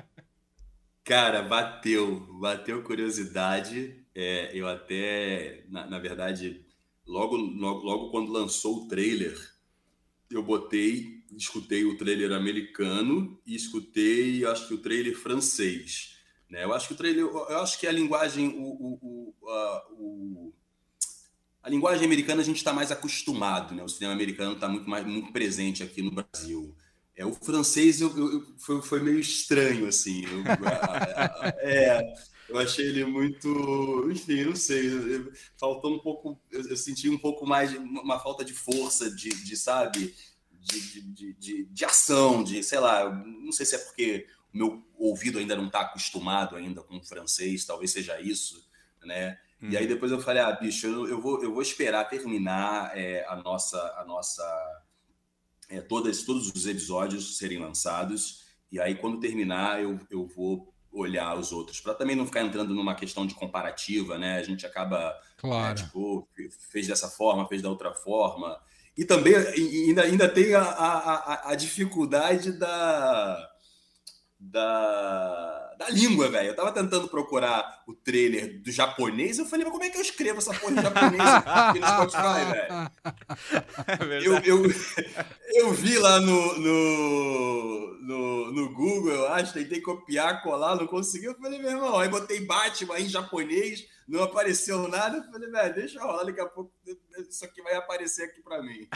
Cara, 1.05 1.43
bateu. 1.43 2.21
Bateu 2.41 2.83
curiosidade. 2.83 3.97
É, 4.15 4.51
eu 4.53 4.69
até, 4.69 5.65
na, 5.69 5.87
na 5.87 5.99
verdade, 5.99 6.65
logo, 7.07 7.37
logo, 7.37 7.81
logo 7.85 8.11
quando 8.11 8.31
lançou 8.31 8.83
o 8.85 8.89
trailer, 8.89 9.37
eu 10.31 10.43
botei, 10.43 11.22
escutei 11.37 11.85
o 11.85 11.97
trailer 11.97 12.33
americano 12.33 13.41
e 13.47 13.55
escutei, 13.55 14.45
acho 14.47 14.69
que 14.69 14.75
o 14.75 14.79
trailer 14.79 15.17
francês. 15.17 16.19
Né? 16.51 16.65
Eu 16.65 16.73
acho 16.75 16.89
que 16.89 16.95
o 16.95 16.97
trailer, 16.97 17.25
eu 17.25 17.61
acho 17.61 17.79
que 17.79 17.87
a 17.87 17.93
linguagem, 17.93 18.49
o, 18.49 18.63
o, 18.63 19.35
o, 19.41 19.49
a, 19.49 19.87
o 19.93 20.53
a 21.63 21.71
linguagem 21.71 22.05
americana 22.05 22.43
a 22.43 22.45
gente 22.45 22.57
está 22.57 22.73
mais 22.73 22.91
acostumado, 22.91 23.73
né? 23.73 23.85
O 23.85 23.89
cinema 23.89 24.13
americano 24.13 24.55
está 24.55 24.69
muito 24.69 24.91
mais 24.91 25.07
muito 25.07 25.33
presente 25.33 25.83
aqui 25.83 26.03
no 26.03 26.11
Brasil. 26.11 26.75
É 27.15 27.25
o 27.25 27.33
francês 27.33 28.01
eu, 28.01 28.09
eu, 28.19 28.43
foi, 28.59 28.83
foi, 28.83 29.01
meio 29.01 29.21
estranho 29.21 29.87
assim. 29.87 30.25
Eu, 30.25 30.43
é, 31.63 32.15
eu 32.49 32.59
achei 32.59 32.87
ele 32.87 33.05
muito, 33.05 34.11
enfim, 34.11 34.45
não 34.45 34.57
sei. 34.57 34.91
Faltou 35.57 35.95
um 35.95 36.01
pouco, 36.01 36.41
eu, 36.51 36.77
senti 36.77 37.09
um 37.09 37.19
pouco 37.19 37.47
mais 37.47 37.73
uma 37.77 38.19
falta 38.19 38.45
de 38.45 38.53
força, 38.53 39.09
de, 39.15 39.29
de 39.29 39.57
sabe, 39.57 40.13
de, 40.63 41.03
de, 41.03 41.33
de, 41.35 41.65
de 41.65 41.85
ação, 41.85 42.43
de 42.43 42.63
sei 42.63 42.79
lá. 42.79 43.11
Não 43.11 43.53
sei 43.53 43.67
se 43.67 43.75
é 43.75 43.79
porque 43.79 44.27
o 44.53 44.57
meu 44.57 44.83
ouvido 44.97 45.39
ainda 45.39 45.57
não 45.57 45.67
está 45.67 45.81
acostumado 45.81 46.57
ainda 46.57 46.83
com 46.83 46.97
o 46.97 47.05
francês, 47.05 47.65
talvez 47.65 47.91
seja 47.91 48.21
isso, 48.21 48.69
né? 49.05 49.39
E 49.61 49.77
aí 49.77 49.85
uhum. 49.85 49.89
depois 49.89 50.11
eu 50.11 50.21
falei, 50.21 50.43
ah, 50.43 50.51
bicho, 50.51 50.87
eu, 50.87 51.07
eu 51.07 51.21
vou, 51.21 51.43
eu 51.43 51.53
vou 51.53 51.63
esperar 51.63 52.09
terminar 52.09 52.97
é, 52.99 53.25
a 53.29 53.37
nossa, 53.37 53.79
a 53.97 54.05
nossa, 54.05 54.43
é, 55.69 55.81
todas, 55.81 56.25
todos 56.25 56.51
os 56.53 56.67
episódios 56.67 57.39
serem 57.39 57.59
lançados. 57.59 58.43
E 58.73 58.81
aí 58.81 58.97
quando 58.97 59.21
terminar 59.21 59.81
eu, 59.81 60.01
eu 60.11 60.27
vou 60.27 60.73
olhar 60.91 61.39
os 61.39 61.53
outros 61.53 61.81
para 61.81 61.95
também 61.95 62.17
não 62.17 62.27
ficar 62.27 62.43
entrando 62.43 62.75
numa 62.75 62.95
questão 62.95 63.25
de 63.25 63.35
comparativa, 63.35 64.19
né? 64.19 64.37
A 64.37 64.43
gente 64.43 64.67
acaba, 64.67 65.11
né, 65.11 65.21
claro. 65.39 65.75
tipo, 65.77 66.29
fez 66.71 66.89
dessa 66.89 67.09
forma, 67.09 67.49
fez 67.49 67.63
da 67.63 67.71
outra 67.71 67.95
forma. 67.95 68.61
E 68.97 69.05
também 69.05 69.35
ainda, 69.35 70.03
ainda 70.03 70.29
tem 70.29 70.55
a, 70.55 70.63
a, 70.63 71.51
a, 71.51 71.55
dificuldade 71.55 72.53
da 72.53 73.49
da, 74.39 75.75
da 75.79 75.89
língua, 75.89 76.29
velho. 76.29 76.49
Eu 76.49 76.57
tava 76.57 76.73
tentando 76.73 77.09
procurar 77.09 77.82
o 77.93 77.97
trailer 77.97 78.61
do 78.61 78.73
japonês, 78.73 79.39
eu 79.39 79.47
falei, 79.47 79.65
mas 79.65 79.73
como 79.73 79.85
é 79.85 79.91
que 79.91 79.99
eu 79.99 80.03
escrevo 80.03 80.39
essa 80.39 80.55
porra 80.55 80.73
em 80.73 80.83
japonês 80.83 81.21
aqui 81.45 81.79
no 81.79 81.87
Spotify, 81.87 82.51
velho? 82.51 82.93
É 84.13 84.27
eu, 84.27 84.35
eu, 84.39 84.73
eu 85.55 85.73
vi 85.73 85.99
lá 85.99 86.21
no, 86.21 86.59
no, 86.59 87.99
no, 88.01 88.53
no, 88.53 88.73
Google, 88.73 89.13
eu 89.13 89.29
acho, 89.29 89.53
tentei 89.53 89.81
copiar, 89.81 90.43
colar, 90.43 90.77
não 90.77 90.87
consegui. 90.87 91.27
Eu 91.27 91.35
falei, 91.35 91.59
meu 91.59 91.71
irmão, 91.71 91.99
aí 91.99 92.09
botei 92.09 92.45
Batman 92.45 93.01
em 93.01 93.09
japonês, 93.09 93.85
não 94.09 94.23
apareceu 94.23 94.87
nada. 94.89 95.19
Eu 95.19 95.33
falei, 95.33 95.51
velho, 95.51 95.75
deixa 95.75 95.99
eu 95.99 96.03
rolar, 96.03 96.25
daqui 96.25 96.41
a 96.41 96.47
pouco 96.47 96.73
isso 97.29 97.45
aqui 97.45 97.63
vai 97.63 97.75
aparecer 97.75 98.25
aqui 98.25 98.41
para 98.43 98.63
mim. 98.63 98.87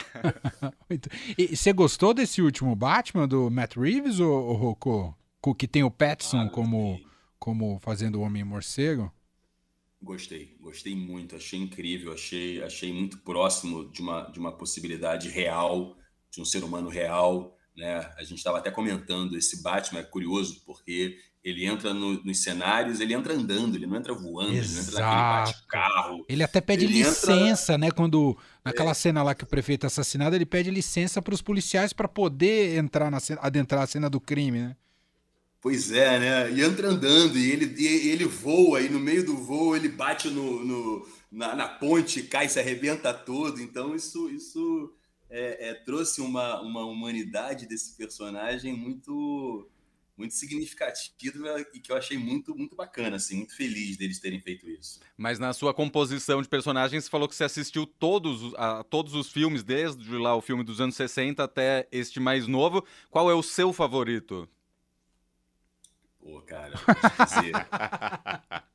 e 1.37 1.57
você 1.57 1.73
gostou 1.73 2.15
desse 2.15 2.41
último 2.41 2.75
Batman 2.75 3.27
do 3.27 3.51
Matt 3.51 3.77
Reeves, 3.77 4.21
ou, 4.21 4.33
ou 4.33 4.55
Rocco? 4.55 5.17
que 5.55 5.69
tem 5.69 5.85
o 5.85 5.91
Petson 5.91 6.41
ah, 6.41 6.51
como, 6.51 6.99
como 7.39 7.79
fazendo 7.81 8.17
o 8.17 8.23
Homem-Morcego? 8.23 9.13
Gostei, 10.01 10.57
gostei 10.61 10.95
muito, 10.95 11.37
achei 11.37 11.59
incrível, 11.59 12.13
achei, 12.13 12.63
achei 12.63 12.93
muito 12.93 13.19
próximo 13.19 13.91
de 13.91 14.03
uma, 14.03 14.23
de 14.31 14.39
uma 14.39 14.53
possibilidade 14.53 15.29
real, 15.29 15.97
de 16.31 16.41
um 16.41 16.45
ser 16.45 16.63
humano 16.63 16.89
real. 16.89 17.57
Né? 17.77 17.97
A 18.17 18.23
gente 18.23 18.39
estava 18.39 18.59
até 18.59 18.71
comentando, 18.71 19.37
esse 19.37 19.63
Batman 19.63 20.01
é 20.01 20.05
curioso, 20.05 20.63
porque 20.65 21.19
ele 21.43 21.65
entra 21.65 21.95
no, 21.95 22.23
nos 22.25 22.43
cenários, 22.43 23.01
ele 23.01 23.15
entra 23.15 23.33
andando, 23.33 23.77
ele 23.77 23.87
não 23.87 23.97
entra 23.97 24.13
voando, 24.13 24.53
Exato. 24.53 24.97
ele 24.97 25.01
não 25.01 25.41
entra 25.43 25.55
carro. 25.69 26.27
Ele 26.29 26.43
até 26.43 26.61
pede 26.61 26.85
ele 26.85 26.99
licença, 26.99 27.75
entra... 27.75 27.79
né? 27.79 27.91
Quando 27.91 28.37
naquela 28.65 28.91
é. 28.91 28.95
cena 28.95 29.23
lá 29.23 29.35
que 29.35 29.45
o 29.45 29.47
prefeito 29.47 29.85
é 29.85 29.89
assassinado, 29.89 30.35
ele 30.35 30.45
pede 30.45 30.71
licença 30.71 31.23
para 31.23 31.35
os 31.35 31.41
policiais 31.41 31.93
para 31.93 32.09
poder 32.09 32.77
entrar 32.77 33.11
na 33.11 33.21
cena, 33.21 33.41
adentrar 33.43 33.83
a 33.83 33.87
cena 33.87 34.11
do 34.11 34.21
crime, 34.21 34.61
né? 34.61 34.77
Pois 35.67 35.91
é, 35.91 36.21
né? 36.21 36.53
E 36.53 36.63
entra 36.63 36.87
andando, 36.87 37.37
e 37.37 37.51
ele, 37.51 37.75
e 37.77 38.09
ele 38.11 38.25
voa, 38.25 38.81
e 38.81 38.89
no 38.89 39.01
meio 39.01 39.27
do 39.27 39.37
voo 39.37 39.75
ele 39.75 39.89
bate 39.89 40.31
no, 40.31 40.65
no 40.65 41.09
na, 41.29 41.57
na, 41.57 41.67
ponte, 41.67 42.23
cai, 42.23 42.49
se 42.49 42.61
arrebenta 42.61 43.13
todo. 43.13 43.61
Então, 43.61 43.93
isso, 43.93 44.31
isso 44.31 44.95
é, 45.29 45.71
é, 45.71 45.75
trouxe 45.75 46.21
uma, 46.21 46.61
uma 46.61 46.85
humanidade 46.85 47.67
desse 47.67 47.97
personagem 47.97 48.73
muito 48.75 49.69
muito 50.17 50.35
significativa 50.35 51.61
e 51.75 51.81
que 51.81 51.91
eu 51.91 51.97
achei 51.97 52.17
muito 52.17 52.55
muito 52.55 52.77
bacana, 52.77 53.17
assim, 53.17 53.39
muito 53.39 53.57
feliz 53.57 53.97
deles 53.97 54.21
terem 54.21 54.41
feito 54.41 54.71
isso. 54.71 55.01
Mas 55.17 55.41
na 55.41 55.53
sua 55.53 55.75
composição 55.75 56.41
de 56.41 56.49
personagens, 56.49 57.03
você 57.03 57.11
falou 57.11 57.29
que 57.29 57.35
você 57.35 57.43
assistiu 57.43 57.89
todos, 57.89 58.55
a, 58.55 58.85
todos 58.85 59.15
os 59.15 59.33
filmes, 59.33 59.65
desde 59.65 60.17
lá 60.17 60.37
o 60.37 60.41
filme 60.41 60.63
dos 60.63 60.81
anos 60.81 60.95
60 60.95 61.43
até 61.43 61.89
este 61.91 62.21
mais 62.21 62.47
novo. 62.47 62.87
Qual 63.11 63.29
é 63.29 63.35
o 63.35 63.43
seu 63.43 63.73
favorito? 63.73 64.49
Pô, 66.27 66.43
cara, 66.43 66.75
dizer. 67.25 67.53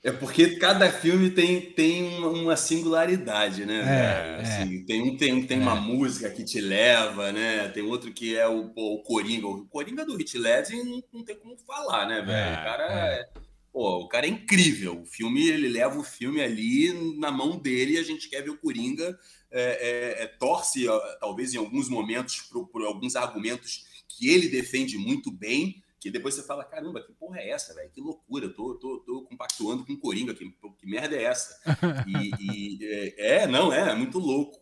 É 0.00 0.12
porque 0.12 0.56
cada 0.56 0.90
filme 0.92 1.28
tem, 1.28 1.72
tem 1.72 2.22
uma 2.22 2.56
singularidade, 2.56 3.66
né? 3.66 3.80
É, 3.80 4.40
assim, 4.40 4.82
é. 4.82 4.84
Tem 4.84 5.02
um 5.02 5.16
tem, 5.16 5.44
tem 5.44 5.58
é. 5.58 5.60
uma 5.60 5.74
música 5.74 6.30
que 6.30 6.44
te 6.44 6.60
leva, 6.60 7.32
né? 7.32 7.68
Tem 7.70 7.82
outro 7.82 8.12
que 8.12 8.36
é 8.36 8.46
o, 8.48 8.72
o 8.76 9.02
Coringa. 9.02 9.48
O 9.48 9.66
Coringa 9.66 10.06
do 10.06 10.16
Hit 10.16 10.38
Ledger 10.38 10.84
não, 10.84 11.02
não 11.12 11.24
tem 11.24 11.34
como 11.34 11.58
falar, 11.58 12.06
né, 12.06 12.22
velho? 12.22 12.30
É, 12.30 12.52
o 12.52 12.64
cara 12.64 12.92
é. 12.92 13.20
é. 13.20 13.28
Pô, 13.72 14.04
o 14.04 14.08
cara 14.08 14.26
é 14.26 14.30
incrível. 14.30 15.02
O 15.02 15.04
filme, 15.04 15.48
ele 15.48 15.68
leva 15.68 15.98
o 15.98 16.04
filme 16.04 16.40
ali 16.40 16.92
na 17.18 17.32
mão 17.32 17.58
dele 17.58 17.94
e 17.94 17.98
a 17.98 18.04
gente 18.04 18.28
quer 18.28 18.42
ver 18.42 18.50
o 18.50 18.58
Coringa 18.58 19.18
é, 19.50 20.30
torce, 20.38 20.86
talvez 21.18 21.54
em 21.54 21.58
alguns 21.58 21.88
momentos, 21.88 22.40
por, 22.42 22.68
por 22.68 22.84
alguns 22.84 23.16
argumentos 23.16 23.84
que 24.08 24.28
ele 24.28 24.48
defende 24.48 24.96
muito 24.96 25.30
bem, 25.30 25.82
que 26.00 26.10
depois 26.10 26.34
você 26.34 26.42
fala, 26.42 26.64
caramba, 26.64 27.02
que 27.02 27.12
porra 27.12 27.40
é 27.40 27.50
essa, 27.50 27.74
velho? 27.74 27.90
Que 27.90 28.00
loucura, 28.00 28.46
eu 28.46 28.54
tô, 28.54 28.74
tô, 28.76 28.98
tô 29.00 29.22
compactuando 29.22 29.84
com 29.84 29.92
o 29.92 29.98
Coringa, 29.98 30.34
que, 30.34 30.48
que 30.78 30.86
merda 30.86 31.16
é 31.16 31.24
essa? 31.24 31.58
E, 32.06 32.78
e 32.78 32.86
é, 33.16 33.42
é, 33.42 33.46
não, 33.46 33.72
é, 33.72 33.90
é 33.90 33.94
muito 33.94 34.18
louco. 34.18 34.60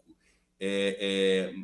É, 0.59 1.53
é, 1.53 1.55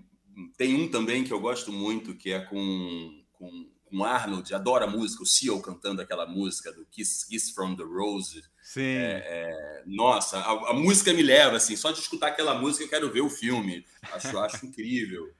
tem 0.56 0.74
um 0.74 0.90
também 0.90 1.24
que 1.24 1.32
eu 1.32 1.40
gosto 1.40 1.72
muito, 1.72 2.14
que 2.14 2.32
é 2.32 2.40
com, 2.40 3.24
com, 3.32 3.70
com 3.86 4.04
Arnold, 4.04 4.54
adoro 4.54 4.84
a 4.84 4.90
música, 4.90 5.22
o 5.22 5.26
Seal 5.26 5.60
cantando 5.62 6.02
aquela 6.02 6.26
música 6.26 6.70
do 6.72 6.84
Kiss, 6.86 7.26
Kiss 7.26 7.54
from 7.54 7.74
the 7.74 7.84
Rose. 7.84 8.42
Sim. 8.62 8.80
É, 8.80 9.22
é, 9.24 9.82
nossa, 9.86 10.38
a, 10.38 10.70
a, 10.70 10.74
música 10.74 11.12
me 11.12 11.22
leva, 11.22 11.56
assim, 11.56 11.76
só 11.76 11.90
de 11.90 12.00
escutar 12.00 12.28
aquela 12.28 12.54
música 12.54 12.84
eu 12.84 12.88
quero 12.90 13.10
ver 13.10 13.22
o 13.22 13.30
filme. 13.30 13.84
Acho, 14.12 14.38
acho 14.38 14.66
incrível. 14.66 15.32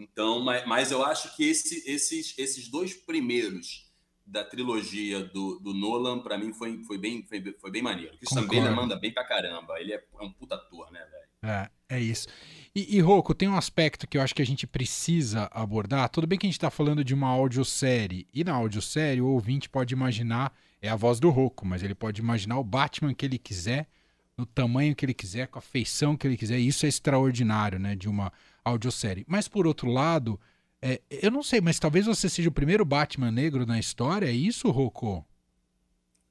Então, 0.00 0.40
mas, 0.40 0.66
mas 0.66 0.90
eu 0.90 1.04
acho 1.04 1.34
que 1.36 1.44
esse, 1.44 1.82
esses, 1.86 2.34
esses 2.38 2.68
dois 2.68 2.94
primeiros 2.94 3.90
da 4.30 4.44
trilogia 4.44 5.24
do, 5.24 5.58
do 5.58 5.74
Nolan, 5.74 6.20
para 6.20 6.38
mim, 6.38 6.52
foi, 6.52 6.82
foi, 6.84 6.98
bem, 6.98 7.24
foi, 7.28 7.42
foi 7.60 7.70
bem 7.70 7.82
maneiro. 7.82 8.14
O 8.14 8.18
Christian 8.18 8.46
Bale 8.46 8.70
manda 8.70 8.96
bem 8.96 9.12
pra 9.12 9.24
caramba. 9.24 9.80
Ele 9.80 9.92
é, 9.92 9.96
é 9.96 10.22
um 10.22 10.32
puta 10.32 10.54
ator, 10.54 10.90
né, 10.92 11.00
velho? 11.00 11.30
É, 11.42 11.70
é 11.88 12.00
isso. 12.00 12.28
E, 12.74 12.96
e 12.96 13.00
Rocco, 13.00 13.34
tem 13.34 13.48
um 13.48 13.56
aspecto 13.56 14.06
que 14.06 14.16
eu 14.16 14.22
acho 14.22 14.34
que 14.34 14.42
a 14.42 14.46
gente 14.46 14.66
precisa 14.66 15.48
abordar. 15.52 16.08
Tudo 16.08 16.26
bem 16.26 16.38
que 16.38 16.46
a 16.46 16.48
gente 16.48 16.56
está 16.56 16.70
falando 16.70 17.02
de 17.02 17.12
uma 17.12 17.28
audiosérie, 17.28 18.28
e 18.32 18.44
na 18.44 18.52
audiosérie 18.52 19.20
o 19.20 19.26
ouvinte 19.26 19.68
pode 19.68 19.92
imaginar, 19.92 20.54
é 20.80 20.88
a 20.88 20.96
voz 20.96 21.18
do 21.18 21.30
Rocco, 21.30 21.66
mas 21.66 21.82
ele 21.82 21.94
pode 21.94 22.20
imaginar 22.20 22.58
o 22.58 22.64
Batman 22.64 23.12
que 23.12 23.26
ele 23.26 23.38
quiser, 23.38 23.88
no 24.36 24.46
tamanho 24.46 24.94
que 24.94 25.04
ele 25.04 25.14
quiser, 25.14 25.48
com 25.48 25.58
a 25.58 25.62
feição 25.62 26.16
que 26.16 26.26
ele 26.26 26.36
quiser. 26.36 26.58
E 26.58 26.68
isso 26.68 26.86
é 26.86 26.88
extraordinário, 26.88 27.78
né? 27.78 27.96
De 27.96 28.08
uma 28.08 28.32
audiosérie. 28.64 29.24
Mas 29.28 29.48
por 29.48 29.66
outro 29.66 29.90
lado, 29.90 30.38
é, 30.82 31.00
eu 31.10 31.30
não 31.30 31.42
sei, 31.42 31.60
mas 31.60 31.78
talvez 31.78 32.06
você 32.06 32.28
seja 32.28 32.48
o 32.48 32.52
primeiro 32.52 32.84
Batman 32.84 33.30
negro 33.30 33.66
na 33.66 33.78
história, 33.78 34.26
é 34.26 34.32
isso, 34.32 34.70
Rocco? 34.70 35.26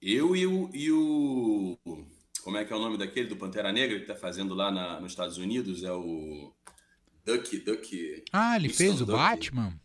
Eu 0.01 0.35
e 0.35 0.47
o, 0.47 0.69
e 0.73 0.91
o. 0.91 1.77
Como 2.41 2.57
é 2.57 2.63
que 2.63 2.71
é 2.71 2.75
o 2.75 2.79
nome 2.79 2.97
daquele 2.97 3.27
do 3.27 3.35
Pantera 3.35 3.71
Negra 3.71 3.99
que 3.99 4.05
tá 4.05 4.15
fazendo 4.15 4.55
lá 4.55 4.71
na, 4.71 4.99
nos 4.99 5.11
Estados 5.11 5.37
Unidos? 5.37 5.83
É 5.83 5.91
o. 5.91 6.53
Duck, 7.25 7.59
Duck. 7.59 8.23
Ah, 8.31 8.55
ele 8.55 8.69
Winston 8.69 8.83
fez 8.83 9.01
o 9.01 9.05
Duck. 9.05 9.17
Batman? 9.17 9.79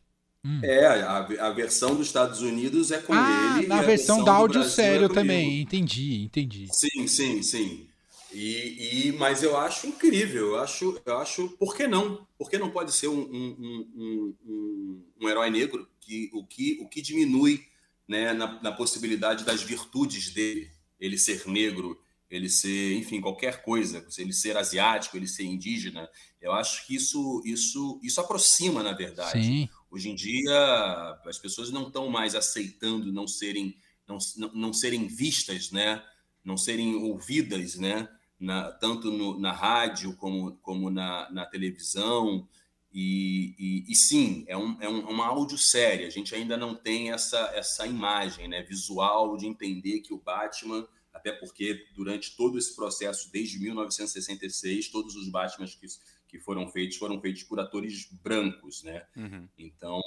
Hum. 0.45 0.61
É, 0.63 0.87
a, 0.87 1.19
a, 1.19 1.51
versão 1.51 1.97
dos 1.97 2.07
Estados 2.07 2.41
Unidos 2.43 2.91
é 2.91 2.99
com 2.99 3.13
ah, 3.13 3.57
ele. 3.59 3.67
Na 3.67 3.77
versão, 3.77 4.17
versão 4.17 4.25
da 4.25 4.33
audiosérie 4.33 5.07
é 5.07 5.09
também, 5.09 5.61
entendi, 5.61 6.23
entendi. 6.23 6.69
Sim, 6.71 7.07
sim, 7.07 7.43
sim. 7.43 7.89
E, 8.35 9.09
e, 9.09 9.13
mas 9.13 9.43
eu 9.43 9.57
acho 9.57 9.87
incrível, 9.87 10.49
eu 10.49 10.59
acho, 10.59 11.01
eu 11.07 11.19
acho, 11.19 11.49
por 11.51 11.77
que 11.77 11.87
não? 11.87 12.27
Por 12.37 12.51
que 12.51 12.59
não 12.59 12.71
pode 12.71 12.93
ser 12.93 13.09
um, 13.09 13.21
um, 13.21 14.35
um, 14.45 15.05
um, 15.21 15.29
herói 15.29 15.51
negro 15.51 15.89
que 16.01 16.31
o 16.33 16.45
que, 16.45 16.79
o 16.83 16.89
que 16.89 17.01
diminui 17.01 17.65
né, 18.09 18.33
na, 18.33 18.61
na, 18.61 18.73
possibilidade 18.73 19.45
das 19.45 19.63
virtudes 19.63 20.35
dele, 20.35 20.71
ele 20.99 21.17
ser 21.17 21.47
negro, 21.47 21.99
ele 22.29 22.49
ser, 22.49 22.95
enfim, 22.97 23.21
qualquer 23.21 23.63
coisa, 23.63 24.05
ele 24.19 24.33
ser 24.33 24.57
asiático, 24.57 25.17
ele 25.17 25.29
ser 25.29 25.45
indígena, 25.45 26.09
eu 26.41 26.53
acho 26.53 26.87
que 26.87 26.97
isso, 26.97 27.41
isso, 27.45 28.01
isso 28.03 28.21
aproxima, 28.21 28.83
na 28.83 28.93
verdade. 28.93 29.45
Sim. 29.45 29.69
Hoje 29.91 30.11
em 30.11 30.15
dia, 30.15 31.21
as 31.25 31.39
pessoas 31.39 31.71
não 31.71 31.87
estão 31.87 32.09
mais 32.11 32.35
aceitando 32.35 33.13
não 33.13 33.29
serem, 33.29 33.79
não, 34.09 34.19
não, 34.37 34.53
não 34.53 34.73
serem 34.73 35.07
vistas, 35.07 35.71
né? 35.71 36.03
não 36.45 36.57
serem 36.57 36.95
ouvidas, 36.97 37.77
né? 37.77 38.09
Na, 38.45 38.71
tanto 38.71 39.11
no, 39.11 39.39
na 39.41 39.53
rádio 39.53 40.15
como, 40.17 40.53
como 40.59 40.91
na, 40.91 41.31
na 41.31 41.47
televisão. 41.47 42.47
E, 42.93 43.55
e, 43.59 43.91
e, 43.91 43.95
sim, 43.97 44.45
é, 44.47 44.57
um, 44.57 44.81
é 44.81 44.89
um, 44.89 45.09
uma 45.09 45.27
audiosérie. 45.27 46.07
A 46.07 46.11
gente 46.11 46.35
ainda 46.35 46.57
não 46.57 46.75
tem 46.75 47.11
essa, 47.11 47.39
essa 47.55 47.87
imagem 47.87 48.47
né, 48.47 48.63
visual 48.63 49.37
de 49.37 49.47
entender 49.47 50.01
que 50.01 50.13
o 50.13 50.19
Batman, 50.19 50.87
até 51.13 51.33
porque 51.33 51.87
durante 51.95 52.37
todo 52.37 52.57
esse 52.57 52.77
processo, 52.77 53.33
desde 53.33 53.59
1966, 53.59 54.89
todos 54.89 55.17
os 55.17 55.29
Batmans 55.29 55.75
que, 55.75 55.87
que 56.29 56.39
foram 56.39 56.69
feitos 56.69 56.99
foram 56.99 57.21
feitos 57.21 57.43
por 57.43 57.59
atores 57.59 58.07
brancos. 58.23 58.85
Né? 58.85 59.05
Uhum. 59.17 59.49
Então, 59.59 60.01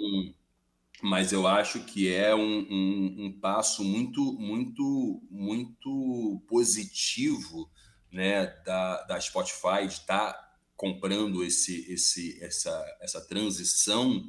mas 1.02 1.34
eu 1.34 1.46
acho 1.46 1.84
que 1.86 2.14
é 2.14 2.34
um, 2.34 2.60
um, 2.70 3.26
um 3.26 3.40
passo 3.40 3.84
muito, 3.84 4.34
muito, 4.34 5.22
muito 5.30 6.42
positivo 6.48 7.70
né, 8.18 8.48
da, 8.66 9.04
da 9.04 9.22
Spotify 9.22 9.86
está 9.86 10.36
comprando 10.76 11.44
esse, 11.44 11.86
esse, 11.88 12.44
essa, 12.44 12.98
essa 13.00 13.22
transição, 13.22 14.24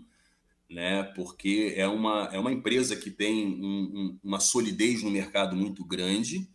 né, 0.69 1.05
porque 1.17 1.73
é 1.75 1.89
uma, 1.89 2.29
é 2.31 2.39
uma 2.39 2.53
empresa 2.53 2.95
que 2.95 3.11
tem 3.11 3.47
um, 3.47 3.81
um, 3.95 4.19
uma 4.23 4.41
solidez 4.41 5.03
no 5.03 5.11
mercado 5.11 5.57
muito 5.57 5.83
grande 5.87 6.47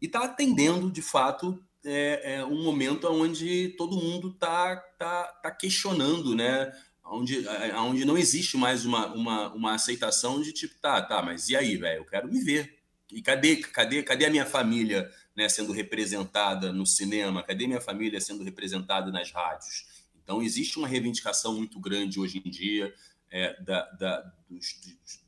e 0.00 0.06
está 0.06 0.24
atendendo, 0.24 0.90
de 0.90 1.02
fato, 1.02 1.62
é, 1.84 2.36
é, 2.36 2.44
um 2.46 2.64
momento 2.64 3.06
onde 3.08 3.74
todo 3.76 4.00
mundo 4.00 4.30
está 4.30 4.74
tá, 4.98 5.24
tá 5.24 5.50
questionando, 5.50 6.34
né, 6.34 6.72
onde, 7.04 7.46
onde 7.76 8.06
não 8.06 8.16
existe 8.16 8.56
mais 8.56 8.86
uma, 8.86 9.06
uma, 9.08 9.52
uma 9.52 9.74
aceitação 9.74 10.40
de 10.40 10.50
tipo, 10.50 10.80
tá, 10.80 11.02
tá, 11.02 11.20
mas 11.20 11.50
e 11.50 11.56
aí, 11.56 11.76
velho, 11.76 12.00
eu 12.00 12.06
quero 12.06 12.26
me 12.26 12.40
ver. 12.40 12.78
E 13.12 13.20
cadê, 13.20 13.56
cadê, 13.56 14.02
cadê 14.02 14.24
a 14.24 14.30
minha 14.30 14.46
família 14.46 15.10
né, 15.40 15.48
sendo 15.48 15.72
representada 15.72 16.70
no 16.70 16.84
cinema? 16.84 17.42
Cadê 17.42 17.66
minha 17.66 17.80
família 17.80 18.20
sendo 18.20 18.44
representada 18.44 19.10
nas 19.10 19.30
rádios? 19.32 19.86
Então, 20.22 20.42
existe 20.42 20.78
uma 20.78 20.86
reivindicação 20.86 21.56
muito 21.56 21.80
grande 21.80 22.20
hoje 22.20 22.42
em 22.44 22.50
dia. 22.50 22.94
é, 23.30 23.62
da, 23.62 23.88
da, 23.92 24.20
dos, 24.48 24.80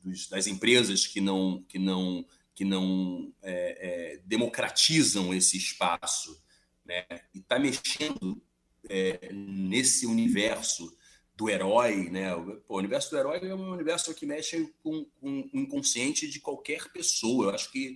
dos, 0.03 0.27
das 0.27 0.45
empresas 0.45 1.07
que 1.07 1.21
não, 1.21 1.63
que 1.63 1.79
não, 1.79 2.25
que 2.53 2.65
não 2.65 3.33
é, 3.41 4.15
é, 4.15 4.21
democratizam 4.25 5.33
esse 5.33 5.57
espaço 5.57 6.37
né? 6.85 7.05
e 7.33 7.39
está 7.39 7.57
mexendo 7.57 8.43
é, 8.89 9.31
nesse 9.31 10.05
universo 10.05 10.95
do 11.35 11.49
herói, 11.49 12.09
né? 12.09 12.35
Pô, 12.67 12.75
o 12.75 12.77
universo 12.77 13.09
do 13.09 13.17
herói 13.17 13.39
é 13.41 13.55
um 13.55 13.71
universo 13.71 14.13
que 14.13 14.25
mexe 14.25 14.69
com, 14.83 15.05
com 15.19 15.49
o 15.53 15.59
inconsciente 15.59 16.27
de 16.27 16.39
qualquer 16.41 16.91
pessoa. 16.91 17.45
Eu 17.45 17.55
acho 17.55 17.71
que 17.71 17.95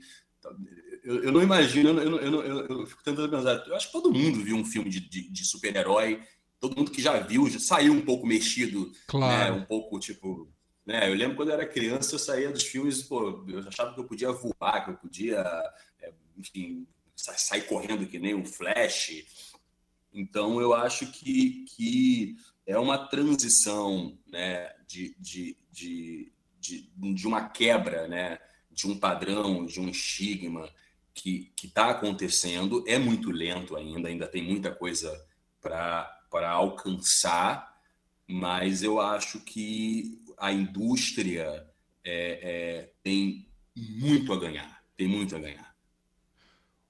eu, 1.08 1.24
eu 1.24 1.32
não 1.32 1.42
imagino, 1.42 1.90
eu, 1.90 2.20
eu, 2.20 2.42
eu, 2.44 2.68
eu, 2.68 2.86
fico 2.86 3.02
tentando 3.02 3.30
pensar. 3.30 3.66
Eu 3.66 3.76
acho 3.78 3.88
que 3.88 3.94
todo 3.94 4.12
mundo 4.12 4.44
viu 4.44 4.58
um 4.58 4.66
filme 4.66 4.90
de, 4.90 5.00
de, 5.00 5.32
de 5.32 5.46
super-herói. 5.46 6.22
Todo 6.60 6.76
mundo 6.76 6.92
que 6.92 7.02
já 7.02 7.18
viu 7.18 7.50
já 7.50 7.60
saiu 7.60 7.94
um 7.94 8.02
pouco 8.02 8.28
mexido, 8.28 8.92
claro. 9.08 9.56
né? 9.56 9.62
Um 9.62 9.64
pouco 9.64 9.98
tipo, 10.00 10.52
né? 10.86 11.10
Eu 11.10 11.16
lembro 11.16 11.38
quando 11.38 11.48
eu 11.48 11.56
era 11.56 11.66
criança, 11.66 12.14
eu 12.16 12.20
saía 12.20 12.52
dos 12.52 12.64
filmes, 12.64 13.04
pô, 13.04 13.46
eu 13.48 13.60
achava 13.66 13.94
que 13.94 14.02
eu 14.02 14.04
podia 14.04 14.34
voar, 14.34 14.84
que 14.84 14.92
eu 14.92 14.98
podia, 14.98 15.40
é, 16.02 16.12
enfim, 16.38 16.86
sair 17.16 17.62
correndo 17.62 18.06
que 18.06 18.20
nem 18.20 18.36
um 18.36 18.44
Flash. 18.44 19.24
Então, 20.14 20.60
eu 20.60 20.74
acho 20.74 21.08
que, 21.08 21.64
que 21.70 22.36
é 22.66 22.78
uma 22.78 23.08
transição 23.08 24.18
né, 24.28 24.74
de, 24.86 25.16
de, 25.18 25.58
de, 25.72 26.34
de, 26.60 26.90
de 27.14 27.28
uma 27.28 27.48
quebra 27.48 28.10
né, 28.10 28.40
de 28.70 28.88
um 28.88 29.00
padrão, 29.00 29.66
de 29.66 29.80
um 29.80 29.88
estigma 29.88 30.70
que 31.24 31.52
está 31.64 31.90
acontecendo. 31.90 32.84
É 32.88 32.98
muito 33.00 33.32
lento 33.32 33.76
ainda, 33.76 34.08
ainda 34.08 34.28
tem 34.28 34.44
muita 34.44 34.72
coisa 34.72 35.12
para 35.62 36.52
alcançar, 36.52 37.76
mas 38.28 38.84
eu 38.84 39.00
acho 39.00 39.40
que 39.40 40.22
a 40.38 40.52
indústria 40.52 41.68
é, 42.04 42.40
é, 42.84 42.92
tem 43.02 43.48
muito 43.76 44.32
a 44.32 44.40
ganhar. 44.40 44.84
Tem 44.96 45.08
muito 45.08 45.36
a 45.36 45.40
ganhar. 45.40 45.76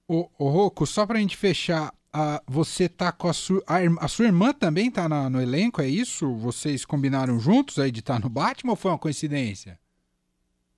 Ô, 0.06 0.30
ô 0.38 0.48
Rocco, 0.48 0.86
só 0.86 1.06
para 1.06 1.18
a 1.18 1.20
gente 1.20 1.36
fechar, 1.36 1.92
uh, 2.14 2.40
você 2.46 2.88
tá 2.88 3.12
com 3.12 3.28
a 3.28 3.32
sua. 3.32 3.62
A, 3.66 3.78
a 4.04 4.08
sua 4.08 4.26
irmã 4.26 4.52
também 4.52 4.90
tá 4.90 5.08
na, 5.08 5.28
no 5.28 5.40
elenco, 5.40 5.82
é 5.82 5.88
isso? 5.88 6.34
Vocês 6.36 6.84
combinaram 6.84 7.38
juntos 7.38 7.78
aí 7.78 7.90
de 7.90 8.00
estar 8.00 8.14
tá 8.14 8.20
no 8.20 8.28
Batman 8.28 8.72
ou 8.72 8.76
foi 8.76 8.90
uma 8.90 8.98
coincidência? 8.98 9.78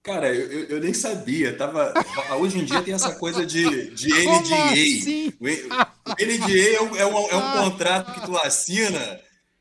Cara, 0.02 0.34
eu, 0.34 0.64
eu, 0.64 0.80
nem 0.80 0.94
sabia. 0.94 1.56
Tava, 1.56 1.92
hoje 2.38 2.58
em 2.58 2.64
dia 2.64 2.82
tem 2.82 2.94
essa 2.94 3.14
coisa 3.16 3.44
de, 3.44 3.90
de 3.90 4.08
NDA. 4.24 4.64
Assim? 4.72 5.32
O, 5.38 5.44
o 5.44 6.12
NDA 6.12 6.76
é 6.76 6.80
um, 6.80 6.96
é, 6.96 7.06
um, 7.06 7.28
é 7.28 7.36
um 7.36 7.64
contrato 7.64 8.14
que 8.14 8.26
tu 8.26 8.36
assina 8.38 9.20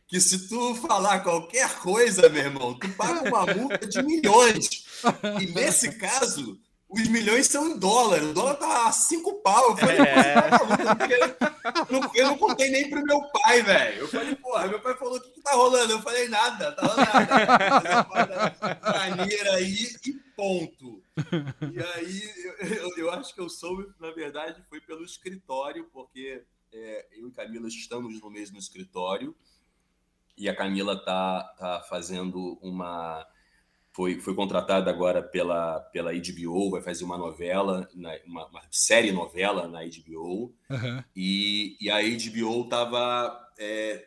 que 0.09 0.19
se 0.19 0.47
tu 0.49 0.73
falar 0.75 1.19
qualquer 1.19 1.69
coisa, 1.75 2.27
meu 2.29 2.43
irmão, 2.43 2.73
tu 2.73 2.89
paga 2.93 3.29
uma 3.29 3.53
multa 3.53 3.85
de 3.85 4.01
milhões. 4.01 4.83
E 5.39 5.45
nesse 5.53 5.91
caso, 5.91 6.57
os 6.89 7.07
milhões 7.07 7.45
são 7.47 7.67
em 7.67 7.77
dólar. 7.77 8.23
O 8.23 8.33
dólar 8.33 8.55
tá 8.55 8.87
a 8.87 8.91
cinco 8.91 9.35
pau. 9.41 9.69
Eu 9.69 9.77
falei, 9.77 9.97
é. 9.99 10.35
eu, 11.87 11.99
não, 11.99 12.11
eu 12.15 12.27
não 12.27 12.37
contei 12.37 12.69
nem 12.71 12.89
pro 12.89 13.03
meu 13.03 13.21
pai, 13.29 13.61
velho. 13.61 13.99
Eu 13.99 14.07
falei, 14.07 14.35
porra, 14.35 14.67
meu 14.67 14.81
pai 14.81 14.95
falou: 14.95 15.17
o 15.17 15.21
que, 15.21 15.29
que 15.29 15.41
tá 15.41 15.51
rolando? 15.51 15.93
Eu 15.93 16.01
falei, 16.01 16.27
nada, 16.27 16.71
tá 16.71 16.87
rolando 16.87 18.07
nada. 18.09 19.17
Maneira 19.17 19.53
aí 19.53 19.87
e 20.05 20.13
ponto. 20.35 21.03
E 21.73 21.83
aí 21.95 22.77
eu, 22.77 22.97
eu, 22.97 23.11
acho 23.11 23.35
que 23.35 23.41
eu 23.41 23.49
soube, 23.49 23.87
na 23.99 24.09
verdade, 24.11 24.63
foi 24.67 24.81
pelo 24.81 25.03
escritório, 25.03 25.87
porque 25.93 26.43
é, 26.73 27.07
eu 27.11 27.27
e 27.27 27.31
Camila 27.31 27.67
estamos 27.67 28.19
no 28.19 28.29
mesmo 28.31 28.57
escritório 28.57 29.35
e 30.35 30.47
a 30.47 30.55
Camila 30.55 30.97
tá, 31.03 31.43
tá 31.59 31.85
fazendo 31.89 32.57
uma 32.61 33.27
foi, 33.91 34.19
foi 34.19 34.35
contratada 34.35 34.89
agora 34.89 35.21
pela, 35.21 35.79
pela 35.91 36.11
HBO, 36.13 36.71
vai 36.71 36.81
fazer 36.81 37.03
uma 37.03 37.17
novela, 37.17 37.87
uma, 37.93 38.47
uma 38.47 38.61
série 38.71 39.11
novela 39.11 39.67
na 39.67 39.79
HBO, 39.83 40.53
uhum. 40.69 41.03
e, 41.15 41.77
e 41.81 41.89
a 41.89 41.99
HBO 42.01 42.63
estava 42.63 43.49
é, 43.57 44.05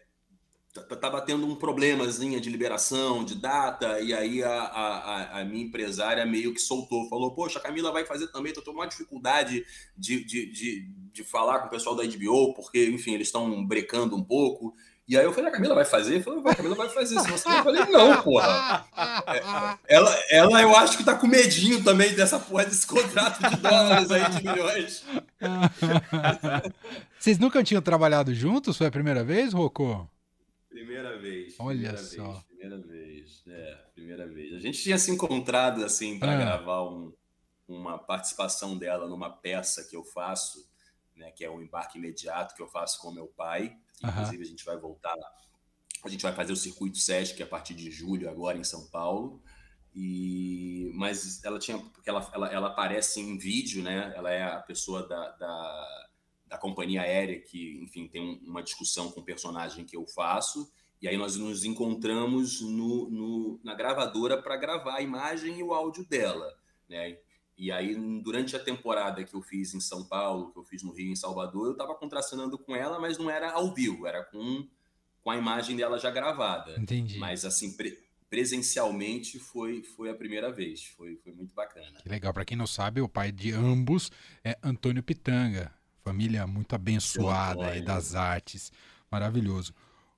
tava 1.01 1.21
tendo 1.21 1.47
um 1.47 1.55
problemazinho 1.55 2.41
de 2.41 2.49
liberação, 2.49 3.23
de 3.23 3.35
data, 3.35 4.01
e 4.01 4.15
aí 4.15 4.43
a, 4.43 4.51
a, 4.51 5.41
a, 5.41 5.45
minha 5.45 5.65
empresária 5.65 6.25
meio 6.25 6.55
que 6.55 6.61
soltou, 6.61 7.09
falou, 7.11 7.35
poxa, 7.35 7.59
a 7.59 7.63
Camila 7.63 7.93
vai 7.93 8.07
fazer 8.07 8.29
também, 8.29 8.55
tô 8.55 8.63
com 8.63 8.71
uma 8.71 8.87
dificuldade 8.87 9.67
de, 9.97 10.25
de, 10.25 10.51
de, 10.51 10.89
de 11.13 11.25
falar 11.25 11.61
com 11.61 11.67
o 11.67 11.71
pessoal 11.71 11.95
da 11.95 12.05
HBO, 12.05 12.55
porque, 12.55 12.87
enfim, 12.87 13.13
eles 13.13 13.29
estão 13.29 13.67
brecando 13.67 14.17
um 14.17 14.25
pouco, 14.25 14.75
e 15.09 15.19
aí 15.19 15.25
eu 15.25 15.33
falei, 15.33 15.51
a 15.51 15.53
Camila 15.53 15.75
vai 15.75 15.85
fazer? 15.85 16.19
Eu 16.19 16.23
falei, 16.23 16.41
a 16.45 16.55
Camila 16.55 16.75
vai 16.77 16.89
fazer. 16.89 17.19
Se 17.19 17.31
você 17.31 17.49
eu 17.49 17.65
falei, 17.65 17.85
não, 17.87 18.23
porra. 18.23 18.87
É, 19.27 19.95
ela, 19.95 20.19
ela, 20.31 20.63
eu 20.63 20.77
acho 20.77 20.97
que 20.97 21.05
tá 21.05 21.15
com 21.15 21.27
medinho 21.27 21.83
também 21.83 22.15
dessa 22.15 22.39
porra 22.39 22.65
desse 22.65 22.87
contrato 22.87 23.41
de 23.51 23.57
dólares 23.57 24.11
aí, 24.11 24.31
de 24.31 24.45
milhões. 24.45 25.05
Vocês 27.19 27.39
nunca 27.39 27.63
tinham 27.65 27.83
trabalhado 27.83 28.33
juntos? 28.33 28.77
Foi 28.77 28.87
a 28.87 28.93
primeira 28.93 29.25
vez, 29.25 29.53
Rocco? 29.53 30.09
Primeira 30.69 31.19
vez. 31.19 31.55
Olha 31.59 31.93
primeira 31.93 31.99
só. 31.99 32.33
Vez, 32.33 32.45
primeira 32.45 32.79
vez. 32.79 33.43
É, 33.49 33.79
primeira 33.95 34.27
vez. 34.29 34.55
A 34.55 34.61
gente 34.61 34.81
tinha 34.81 34.99
se 34.99 35.11
encontrado, 35.11 35.85
assim, 35.85 36.19
para 36.19 36.33
ah. 36.33 36.39
gravar 36.39 36.85
um, 36.85 37.13
uma 37.69 37.99
participação 37.99 38.79
dela 38.79 39.09
numa 39.09 39.31
peça 39.31 39.85
que 39.85 39.97
eu 39.97 40.05
faço, 40.05 40.65
né, 41.17 41.31
que 41.31 41.45
é 41.45 41.51
o 41.51 41.57
um 41.57 41.63
embarque 41.63 41.99
imediato 41.99 42.55
que 42.55 42.63
eu 42.63 42.69
faço 42.69 43.01
com 43.01 43.13
meu 43.13 43.27
pai. 43.27 43.77
Inclusive, 44.03 44.37
uhum. 44.37 44.43
a 44.43 44.47
gente 44.47 44.65
vai 44.65 44.77
voltar. 44.77 45.15
A 46.05 46.09
gente 46.09 46.23
vai 46.23 46.35
fazer 46.35 46.53
o 46.53 46.57
circuito 46.57 46.99
SESC 46.99 47.43
a 47.43 47.47
partir 47.47 47.75
de 47.75 47.91
julho, 47.91 48.29
agora 48.29 48.59
em 48.59 48.65
São 48.65 48.89
Paulo. 48.89 49.43
E, 49.95 50.91
mas 50.95 51.45
ela 51.45 51.59
tinha, 51.59 51.79
porque 51.79 52.09
ela, 52.09 52.29
ela, 52.33 52.53
ela 52.53 52.67
aparece 52.69 53.21
em 53.21 53.37
vídeo, 53.37 53.83
né? 53.83 54.13
Ela 54.17 54.31
é 54.31 54.43
a 54.43 54.61
pessoa 54.61 55.07
da, 55.07 55.31
da, 55.33 56.09
da 56.47 56.59
companhia 56.59 57.03
aérea 57.03 57.41
que, 57.41 57.79
enfim, 57.83 58.09
tem 58.09 58.41
uma 58.45 58.63
discussão 58.63 59.11
com 59.11 59.21
o 59.21 59.25
personagem 59.25 59.85
que 59.85 59.97
eu 59.97 60.07
faço. 60.07 60.73
E 61.01 61.09
aí 61.09 61.17
nós 61.17 61.37
nos 61.37 61.65
encontramos 61.65 62.61
no, 62.61 63.11
no 63.11 63.61
na 63.63 63.75
gravadora 63.75 64.41
para 64.41 64.57
gravar 64.57 64.97
a 64.97 65.03
imagem 65.03 65.59
e 65.59 65.63
o 65.63 65.75
áudio 65.75 66.07
dela, 66.09 66.57
né? 66.89 67.19
E 67.57 67.71
aí, 67.71 67.95
durante 68.23 68.57
a 68.57 68.59
temporada 68.59 69.23
que 69.25 69.35
eu 69.35 69.43
fiz 69.43 69.75
em 69.75 69.81
São 69.81 70.05
Paulo, 70.05 70.53
que 70.53 70.59
eu 70.59 70.65
fiz 70.65 70.83
no 70.83 70.93
Rio 70.93 71.13
em 71.13 71.17
Salvador, 71.17 71.67
eu 71.67 71.73
estava 71.73 71.95
contracenando 71.95 72.59
com 72.59 72.75
ela, 72.75 72.99
mas 72.99 73.19
não 73.19 73.31
era 73.31 73.53
ao 73.53 73.73
vivo, 73.73 74.07
era 74.07 74.25
com, 74.25 74.67
com 75.21 75.31
a 75.31 75.37
imagem 75.37 75.77
dela 75.77 75.99
já 75.99 76.11
gravada. 76.11 76.75
Entendi. 76.79 77.19
Mas, 77.19 77.45
assim, 77.45 77.77
pre 77.77 77.99
presencialmente 78.33 79.39
foi, 79.39 79.83
foi 79.83 80.09
a 80.09 80.15
primeira 80.15 80.51
vez. 80.51 80.87
Foi, 80.97 81.17
foi 81.17 81.33
muito 81.33 81.55
bacana. 81.55 81.99
Que 82.03 82.09
legal. 82.09 82.33
Para 82.33 82.47
quem 82.47 82.57
não 82.57 82.67
sabe, 82.67 82.99
o 83.03 83.07
pai 83.07 83.31
de 83.31 83.53
ambos 83.53 84.11
é 84.43 84.57
Antônio 84.63 85.03
Pitanga. 85.03 85.71
Família 86.03 86.47
muito 86.47 86.75
abençoada 86.75 87.67
aí 87.67 87.83
das 87.83 88.15
artes. 88.15 88.73
Maravilhoso. 89.11 89.75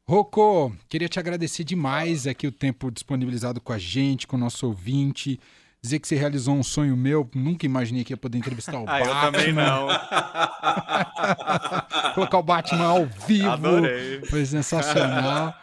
Rocco, 0.07 0.73
queria 0.89 1.09
te 1.09 1.19
agradecer 1.19 1.65
demais 1.65 2.29
aqui 2.29 2.47
o 2.47 2.53
tempo 2.53 2.89
disponibilizado 2.89 3.61
com 3.61 3.73
a 3.73 3.79
gente, 3.79 4.29
com 4.29 4.37
o 4.37 4.39
nosso 4.39 4.65
ouvinte 4.67 5.41
dizer 5.85 5.99
que 5.99 6.09
você 6.09 6.17
realizou 6.17 6.55
um 6.55 6.63
sonho 6.63 6.97
meu. 6.97 7.29
Nunca 7.35 7.67
imaginei 7.67 8.05
que 8.05 8.15
ia 8.15 8.17
poder 8.17 8.39
entrevistar 8.39 8.79
o 8.79 8.89
ah, 8.89 8.99
Batman. 8.99 9.11
Eu 9.11 9.21
também 9.21 9.53
não. 9.53 9.87
Colocar 12.15 12.39
o 12.39 12.43
Batman 12.43 12.87
ao 12.87 13.05
vivo. 13.27 13.51
Adorei. 13.51 14.23
Foi 14.25 14.47
sensacional. 14.47 15.55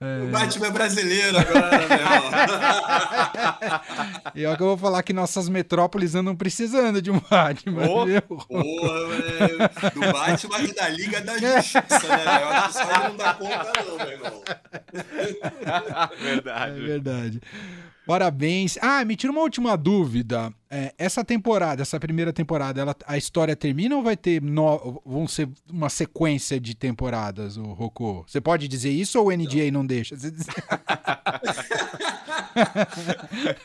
É... 0.00 0.22
O 0.24 0.28
Batman 0.28 0.66
é 0.66 0.70
brasileiro 0.70 1.38
agora, 1.38 1.78
meu 1.78 1.90
irmão. 1.96 2.22
E 4.34 4.46
olha 4.46 4.56
que 4.56 4.62
eu 4.62 4.66
vou 4.66 4.76
falar 4.76 5.02
que 5.02 5.12
nossas 5.12 5.48
metrópoles 5.48 6.14
andam 6.14 6.36
precisando 6.36 7.00
de 7.00 7.10
um 7.10 7.18
Batman. 7.18 7.82
Oh, 7.84 8.06
porra, 8.46 9.08
velho. 9.08 9.58
Do 9.94 10.00
Batman 10.12 10.58
e 10.60 10.74
da 10.74 10.88
Liga 10.88 11.22
da 11.22 11.38
Justiça, 11.38 12.08
né? 12.08 12.42
Eu 12.42 12.48
acho 12.48 12.78
que 12.78 12.92
aí 12.92 13.08
não 13.08 13.16
dá 13.16 13.32
conta, 13.34 13.72
não, 13.86 13.96
meu 13.96 14.10
irmão. 14.10 14.42
Verdade. 16.20 16.78
É 16.78 16.86
verdade. 16.86 17.40
Parabéns. 18.06 18.78
Ah, 18.80 19.04
me 19.04 19.16
tira 19.16 19.32
uma 19.32 19.42
última 19.42 19.76
dúvida. 19.76 20.54
É, 20.70 20.94
essa 20.96 21.24
temporada, 21.24 21.82
essa 21.82 21.98
primeira 21.98 22.32
temporada, 22.32 22.80
ela, 22.80 22.94
a 23.04 23.18
história 23.18 23.56
termina 23.56 23.96
ou 23.96 24.02
vai 24.02 24.16
ter 24.16 24.40
no, 24.40 25.02
vão 25.04 25.26
ser 25.26 25.48
uma 25.68 25.88
sequência 25.88 26.60
de 26.60 26.74
temporadas, 26.74 27.56
o 27.56 27.64
Rocco? 27.72 28.24
Você 28.26 28.40
pode 28.40 28.68
dizer 28.68 28.90
isso 28.90 29.18
ou 29.18 29.26
o 29.26 29.32
NDA 29.32 29.64
não, 29.72 29.80
não 29.80 29.86
deixa? 29.86 30.14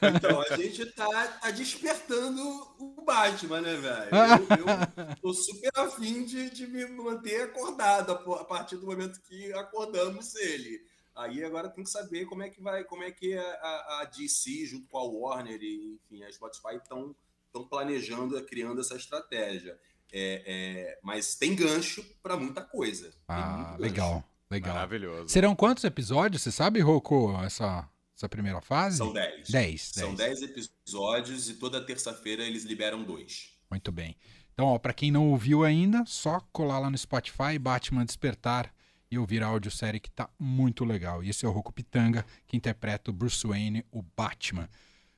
então, 0.01 0.41
a 0.41 0.57
gente 0.57 0.85
tá, 0.87 1.07
tá, 1.41 1.51
despertando 1.51 2.41
o 2.79 3.03
Batman, 3.05 3.61
né, 3.61 3.75
velho? 3.75 4.09
Eu, 4.57 4.65
eu 5.07 5.15
tô 5.21 5.33
super 5.33 5.71
afim 5.75 6.25
de, 6.25 6.49
de 6.49 6.65
me 6.67 6.85
manter 6.87 7.43
acordado 7.43 8.11
a 8.11 8.43
partir 8.43 8.77
do 8.77 8.87
momento 8.87 9.21
que 9.21 9.53
acordamos 9.53 10.33
ele. 10.35 10.81
Aí 11.15 11.43
agora 11.43 11.69
tem 11.69 11.83
que 11.83 11.89
saber 11.89 12.25
como 12.25 12.43
é 12.43 12.49
que 12.49 12.61
vai, 12.61 12.83
como 12.83 13.03
é 13.03 13.11
que 13.11 13.37
a, 13.37 14.01
a 14.01 14.05
DC, 14.05 14.65
junto 14.65 14.87
com 14.87 14.97
a 14.97 15.03
Warner 15.03 15.61
e 15.61 15.99
enfim, 16.05 16.23
a 16.23 16.31
Spotify 16.31 16.75
estão 16.75 17.15
estão 17.47 17.67
planejando, 17.67 18.41
criando 18.45 18.79
essa 18.79 18.95
estratégia. 18.95 19.77
É, 20.11 20.43
é, 20.45 20.99
mas 21.03 21.35
tem 21.35 21.53
gancho 21.53 22.03
para 22.23 22.37
muita 22.37 22.61
coisa. 22.61 23.13
Ah, 23.27 23.75
legal, 23.77 24.23
legal. 24.49 24.73
Maravilhoso. 24.73 25.29
Serão 25.29 25.55
quantos 25.55 25.83
episódios? 25.83 26.41
Você 26.41 26.51
sabe, 26.51 26.79
Rocco, 26.79 27.37
essa 27.43 27.87
essa 28.15 28.29
primeira 28.29 28.61
fase? 28.61 28.97
São 28.97 29.11
10. 29.11 29.49
10. 29.49 29.81
São 29.81 30.13
10 30.13 30.41
episódios 30.43 31.49
e 31.49 31.55
toda 31.55 31.83
terça-feira 31.83 32.43
eles 32.43 32.63
liberam 32.63 33.03
dois. 33.03 33.51
Muito 33.69 33.91
bem. 33.91 34.15
Então, 34.53 34.67
ó, 34.67 34.77
para 34.77 34.93
quem 34.93 35.11
não 35.11 35.31
ouviu 35.31 35.63
ainda, 35.63 36.03
só 36.05 36.39
colar 36.51 36.77
lá 36.77 36.89
no 36.89 36.97
Spotify, 36.97 37.57
Batman 37.59 38.05
Despertar 38.05 38.71
e 39.11 39.19
ouvir 39.19 39.43
a 39.43 39.47
audiosérie 39.47 39.99
que 39.99 40.09
tá 40.09 40.29
muito 40.39 40.85
legal. 40.85 41.21
E 41.21 41.29
esse 41.29 41.45
é 41.45 41.47
o 41.47 41.51
Rocco 41.51 41.73
Pitanga, 41.73 42.25
que 42.47 42.55
interpreta 42.55 43.11
o 43.11 43.13
Bruce 43.13 43.45
Wayne, 43.45 43.85
o 43.91 44.01
Batman. 44.01 44.69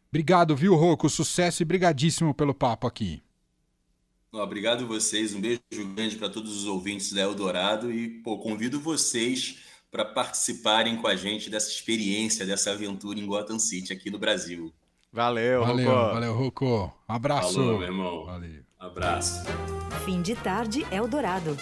Obrigado, 0.10 0.56
viu, 0.56 0.76
Rocco? 0.76 1.10
Sucesso 1.10 1.62
e 1.62 1.66
brigadíssimo 1.66 2.34
pelo 2.34 2.54
papo 2.54 2.88
aqui. 2.88 3.22
Obrigado 4.32 4.88
vocês, 4.88 5.36
um 5.36 5.40
beijo 5.40 5.62
grande 5.96 6.16
para 6.16 6.28
todos 6.28 6.58
os 6.58 6.66
ouvintes 6.66 7.14
da 7.14 7.22
Eldorado 7.22 7.92
e 7.92 8.10
pô, 8.22 8.40
convido 8.40 8.80
vocês 8.80 9.60
para 9.92 10.04
participarem 10.04 10.98
com 10.98 11.08
a 11.08 11.16
gente 11.16 11.52
dessa 11.52 11.70
experiência, 11.70 12.44
dessa 12.44 12.72
aventura 12.72 13.20
em 13.20 13.28
Gotham 13.28 13.60
City 13.60 13.94
aqui 13.94 14.10
no 14.10 14.18
Brasil. 14.18 14.74
Valeu, 15.12 15.64
valeu, 15.64 15.88
Rocco. 15.88 16.14
Valeu, 16.14 16.34
Rocco. 16.34 16.94
Abraço. 17.08 17.54
Falou, 17.54 17.78
meu 17.78 17.88
irmão. 17.88 18.26
Valeu. 18.26 18.64
Abraço. 18.80 19.44
Fim 20.04 20.24
de 20.24 20.36
tarde 20.36 20.84
Eldorado. 20.92 21.56